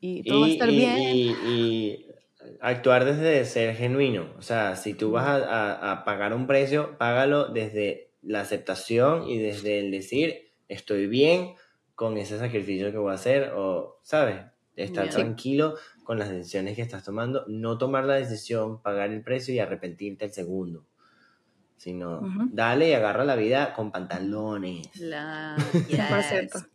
[0.00, 0.98] y todo va a estar y- bien.
[0.98, 2.06] y- y
[2.60, 4.32] actuar desde ser genuino.
[4.38, 9.28] O sea, si tú vas a, a- a pagar un precio, págalo desde la aceptación
[9.28, 11.54] y desde el decir, estoy bien
[11.94, 14.36] con ese sacrificio que voy a hacer, o, ¿sabes?
[14.76, 19.54] Estar tranquilo con las decisiones que estás tomando, no tomar la decisión, pagar el precio
[19.54, 20.84] y arrepentirte el segundo.
[21.78, 22.48] Sino, Ujú.
[22.52, 24.88] dale y agarra la vida con pantalones.
[25.00, 25.88] La, 100%.
[26.52, 26.66] yes.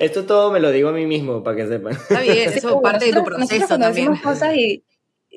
[0.00, 1.92] Esto todo me lo digo a mí mismo, para que sepan.
[1.92, 4.16] Está bien, eso es parte de tu nosotros proceso cuando también.
[4.16, 4.84] cosas y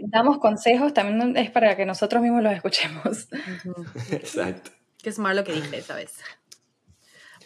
[0.01, 3.27] damos consejos, también es para que nosotros mismos los escuchemos.
[4.11, 4.71] Exacto.
[5.01, 6.13] Qué smart lo que dije esa vez.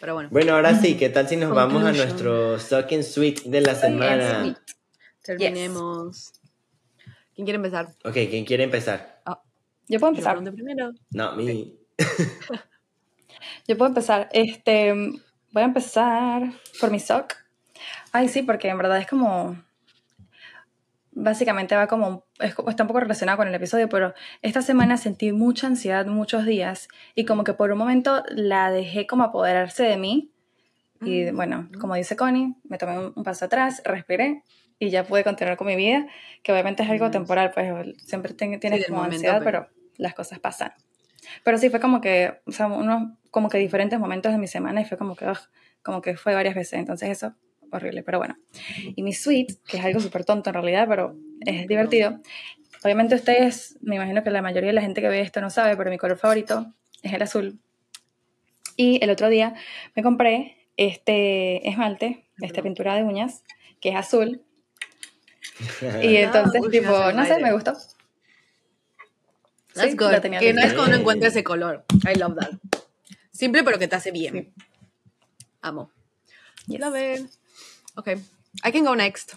[0.04, 3.44] Pero bueno, Bueno, ahora sí, ¿qué tal si nos vamos a nuestro Suck and Sweet
[3.44, 4.54] de la semana?
[5.22, 6.30] Terminemos.
[7.34, 7.86] ¿Quién quiere empezar?
[8.04, 9.22] Ok, ¿quién quiere empezar?
[9.88, 10.44] Yo puedo empezar.
[10.52, 10.92] primero.
[11.10, 11.78] No, mi.
[13.66, 14.28] Yo puedo empezar.
[14.32, 17.32] Este, voy a empezar por mi sock.
[18.12, 19.63] Ay, sí, porque en verdad es como.
[21.16, 22.24] Básicamente va como.
[22.40, 26.44] es está un poco relacionado con el episodio, pero esta semana sentí mucha ansiedad muchos
[26.44, 30.30] días y como que por un momento la dejé como apoderarse de mí.
[31.00, 31.36] Y Mm.
[31.36, 34.42] bueno, como dice Connie, me tomé un, un paso atrás, respiré
[34.78, 36.06] y ya pude continuar con mi vida,
[36.42, 39.90] que obviamente es algo temporal, pues siempre ten- tienes del como momento, ansiedad, pero- pero
[39.98, 40.72] las cosas pasan.
[41.44, 44.80] Pero sí fue como que, o sea, unos como que diferentes momentos de mi semana
[44.80, 45.38] y fue como que, ugh,
[45.82, 47.34] como que fue varias veces, entonces eso,
[47.76, 48.36] horrible, pero bueno.
[48.96, 52.20] Y mi suite, que es algo súper tonto en realidad, pero es divertido.
[52.82, 55.76] Obviamente ustedes, me imagino que la mayoría de la gente que ve esto no sabe,
[55.76, 56.66] pero mi color favorito
[57.02, 57.58] es el azul.
[58.76, 59.54] Y el otro día
[59.94, 63.42] me compré este esmalte, esta pintura de uñas,
[63.80, 64.42] que es azul.
[66.02, 67.72] Y entonces, tipo, no sé, me gustó.
[69.74, 70.20] That's Sí, good.
[70.20, 71.84] tenía Que no es cuando no encuentra ese color.
[72.04, 72.50] I love that.
[73.32, 74.52] Simple, pero que te hace bien.
[75.62, 75.90] Amo.
[76.66, 76.80] Yes.
[76.80, 77.30] Love it.
[77.96, 78.08] Ok,
[78.64, 79.34] I can go next.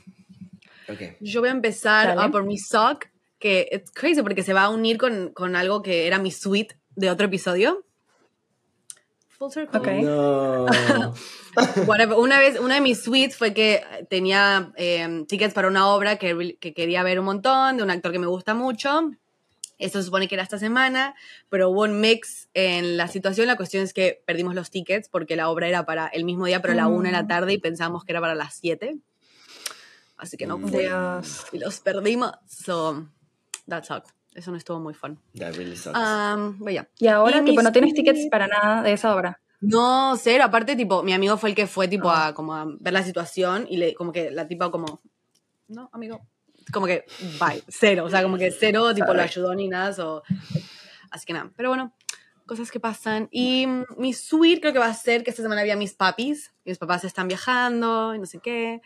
[0.90, 1.18] Ok.
[1.20, 2.22] Yo voy a empezar Dale.
[2.24, 3.08] ah, por mi sock,
[3.40, 6.78] que es crazy porque se va a unir con, con algo que era mi suite
[6.96, 7.84] de otro episodio.
[9.30, 9.80] Full circle.
[9.80, 9.88] Ok.
[10.04, 10.66] No.
[11.88, 12.18] Whatever.
[12.18, 16.58] Una vez, una de mis suites fue que tenía eh, tickets para una obra que,
[16.60, 19.12] que quería ver un montón, de un actor que me gusta mucho.
[19.80, 21.14] Eso se supone que era esta semana,
[21.50, 23.46] pero hubo un mix en la situación.
[23.48, 26.62] La cuestión es que perdimos los tickets porque la obra era para el mismo día,
[26.62, 27.28] pero a la una de la Mm.
[27.28, 28.98] tarde y pensábamos que era para las 7.
[30.18, 30.68] Así que no Mm.
[30.70, 30.82] fue.
[30.84, 31.46] Dios.
[31.52, 32.32] Y los perdimos.
[32.48, 33.08] So,
[33.68, 34.10] that sucked.
[34.34, 35.20] Eso no estuvo muy fun.
[35.38, 35.98] That really sucks.
[35.98, 36.88] Um, but yeah.
[37.00, 39.40] Y ahora, Y tipo, no tienes tickets para nada de esa obra.
[39.62, 40.44] No, cero.
[40.44, 42.28] Aparte, tipo, mi amigo fue el que fue, tipo, Ah.
[42.28, 45.00] a, como a ver la situación y le, como que la tipa, como,
[45.68, 46.22] no, amigo,
[46.72, 47.06] como que,
[47.40, 48.06] bye, cero.
[48.06, 49.94] O sea, como que cero, tipo, lo ayudó ni nada.
[49.94, 50.24] so-
[51.12, 51.52] Así que nada.
[51.56, 51.94] Pero bueno,
[52.46, 53.28] cosas que pasan.
[53.32, 56.54] Y mm, mi suite creo que va a ser que esta semana había mis papis.
[56.66, 58.82] Mis papás están viajando y no sé qué.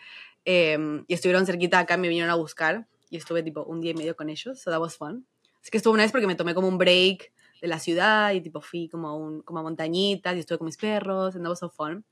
[0.45, 2.87] em, y estuvieron cerquita acá, me vinieron a buscar.
[3.09, 4.59] Y estuve, tipo, un día y medio con ellos.
[4.61, 5.25] So that was fun.
[5.61, 8.41] Así que estuvo una vez porque me tomé como un break de la ciudad y
[8.41, 11.49] tipo fui como a, un, como a montañitas y estuve con mis perros and that
[11.51, 12.03] was so fun.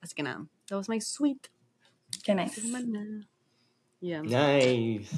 [0.00, 1.46] Así que nada, that was my sweet
[2.24, 2.60] Qué nice.
[4.06, 4.22] Yeah.
[4.22, 5.10] Nice.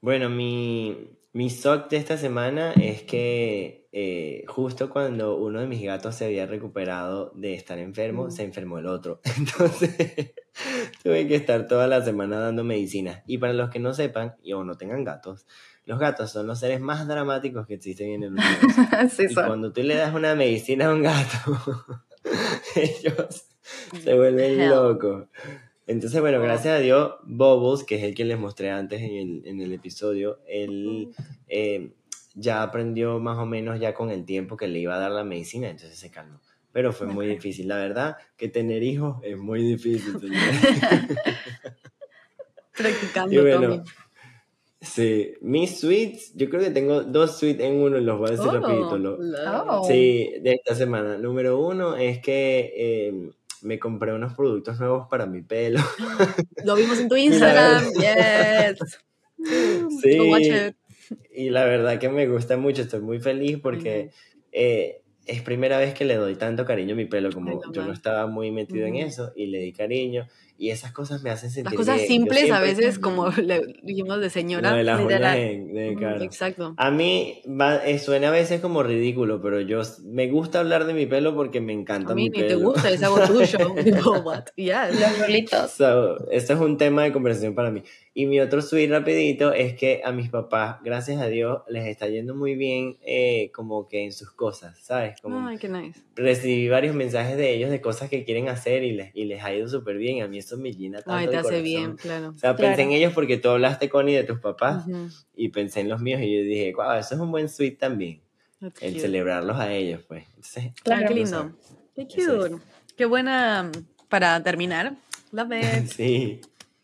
[0.00, 0.96] Bueno, mi,
[1.32, 6.24] mi shock de esta semana es que eh, justo cuando uno de mis gatos se
[6.24, 8.30] había recuperado de estar enfermo, Mm.
[8.30, 9.20] se enfermó el otro.
[9.36, 10.32] Entonces
[11.02, 13.22] tuve que estar toda la semana dando medicinas.
[13.26, 15.46] Y para los que no sepan y o no tengan gatos,
[15.84, 18.66] los gatos son los seres más dramáticos que existen en el universo.
[19.10, 19.46] sí, Y son.
[19.46, 21.60] cuando tú le das una medicina a un gato,
[22.76, 23.44] ellos
[24.02, 24.70] se vuelven Hell.
[24.70, 25.26] locos.
[25.90, 29.42] Entonces, bueno, gracias a Dios, Bobbles, que es el que les mostré antes en el,
[29.44, 31.08] en el episodio, él
[31.48, 31.90] eh,
[32.34, 35.24] ya aprendió más o menos ya con el tiempo que le iba a dar la
[35.24, 36.40] medicina, entonces se calmó.
[36.72, 37.66] Pero fue muy difícil.
[37.66, 40.14] La verdad que tener hijos es muy difícil.
[42.76, 43.82] Practicando Y bueno, Tommy.
[44.80, 48.46] sí, mis suites, yo creo que tengo dos suites en uno, los voy a decir
[48.48, 48.96] Oh, rapidito.
[48.96, 49.18] lo-.
[49.66, 49.84] Oh.
[49.84, 51.18] Sí, de esta semana.
[51.18, 53.30] Número uno es que eh,
[53.62, 55.80] me compré unos productos nuevos para mi pelo.
[56.64, 57.84] Lo vimos en tu Instagram.
[57.92, 58.98] Yes.
[60.02, 60.18] Sí.
[61.32, 64.10] Y la verdad que me gusta mucho, estoy muy feliz porque
[64.52, 67.92] eh, es primera vez que le doy tanto cariño a mi pelo, como yo no
[67.92, 70.26] estaba muy metido en eso y le di cariño
[70.60, 72.06] y esas cosas me hacen sentir Las cosas bien.
[72.08, 74.74] Simples a siempre- veces, como le dijimos de señora.
[74.74, 76.22] De las uñas de, cara.
[76.22, 76.74] Exacto.
[76.76, 80.92] A mí va- eh, suena a veces como ridículo, pero yo me gusta hablar de
[80.92, 82.60] mi pelo porque me encanta A mí mi ni te pelo.
[82.72, 83.74] gusta, es algo tuyo.
[83.82, 84.44] Tipo, what?
[84.56, 85.00] Yes.
[85.00, 85.70] Los rolitos.
[85.72, 87.82] So, esto es un tema de conversación para mí.
[88.12, 92.06] Y mi otro subir rapidito es que a mis papás, gracias a Dios, les está
[92.08, 95.18] yendo muy bien eh, como que en sus cosas, ¿sabes?
[95.22, 96.00] Como Ay, qué nice.
[96.16, 99.54] recibí varios mensajes de ellos de cosas que quieren hacer y les, y les ha
[99.54, 100.22] ido súper bien.
[100.22, 101.64] A mí eso me llena tanto Ay, el te hace corazón.
[101.64, 102.28] bien, claro.
[102.34, 104.84] O sea, pensé en ellos porque tú hablaste, Connie, de tus papás
[105.34, 108.20] y pensé en los míos y yo dije, wow, eso es un buen suite también,
[108.60, 109.00] That's el cute.
[109.02, 110.24] celebrarlos a ellos, pues.
[110.28, 111.06] Entonces, Claro.
[111.08, 111.52] qué lindo.
[111.94, 112.14] Qué es.
[112.26, 112.56] cute.
[112.96, 113.72] Qué buena mm,
[114.08, 114.94] para terminar.
[115.32, 115.86] Love it.
[115.86, 116.40] sí,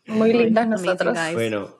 [0.07, 1.15] Muy lindas nosotros.
[1.33, 1.75] bueno,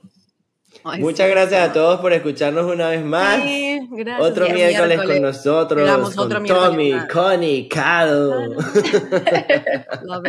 [0.83, 1.31] Ay, muchas sí.
[1.33, 3.41] gracias a todos por escucharnos una vez más.
[3.41, 3.66] Sí,
[3.97, 4.29] gracias.
[4.31, 6.93] Otro miércoles, con nosotros, con Tommy.
[7.11, 8.47] Connie, Cado.
[10.05, 10.21] Nos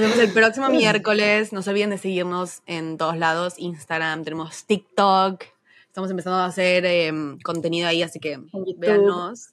[0.00, 1.52] vemos el próximo miércoles.
[1.52, 3.54] No se olviden de seguirnos en todos lados.
[3.58, 5.44] Instagram, tenemos TikTok.
[5.86, 7.12] Estamos empezando a hacer eh,
[7.42, 8.78] contenido ahí, así que YouTube.
[8.78, 9.48] véanos.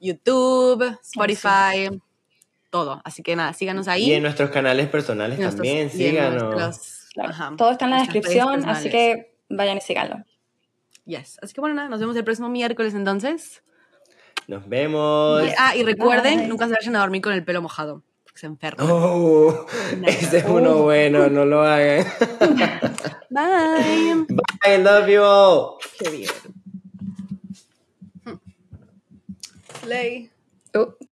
[0.00, 2.00] YouTube, Spotify,
[2.70, 3.00] todo.
[3.04, 4.04] Así que nada, síganos ahí.
[4.10, 6.42] Y en nuestros canales personales nuestros- también, síganos.
[6.54, 7.30] nuestros- Claro.
[7.30, 10.16] ajá, Todo está en la descripción, así que vayan y síganlo.
[11.04, 11.38] Yes.
[11.42, 13.62] Así que bueno, nada, nos vemos el próximo miércoles entonces.
[14.46, 15.42] Nos vemos.
[15.58, 16.48] Ah, y recuerden, Bye.
[16.48, 18.86] nunca se vayan a dormir con el pelo mojado, porque se enferman.
[18.90, 19.66] Oh,
[20.06, 22.06] ese es uno bueno, no lo hagan.
[23.30, 24.26] Bye.
[24.66, 25.78] I love you all.
[25.98, 26.30] Qué bien.
[29.80, 30.30] Slay.
[30.74, 30.94] Uh.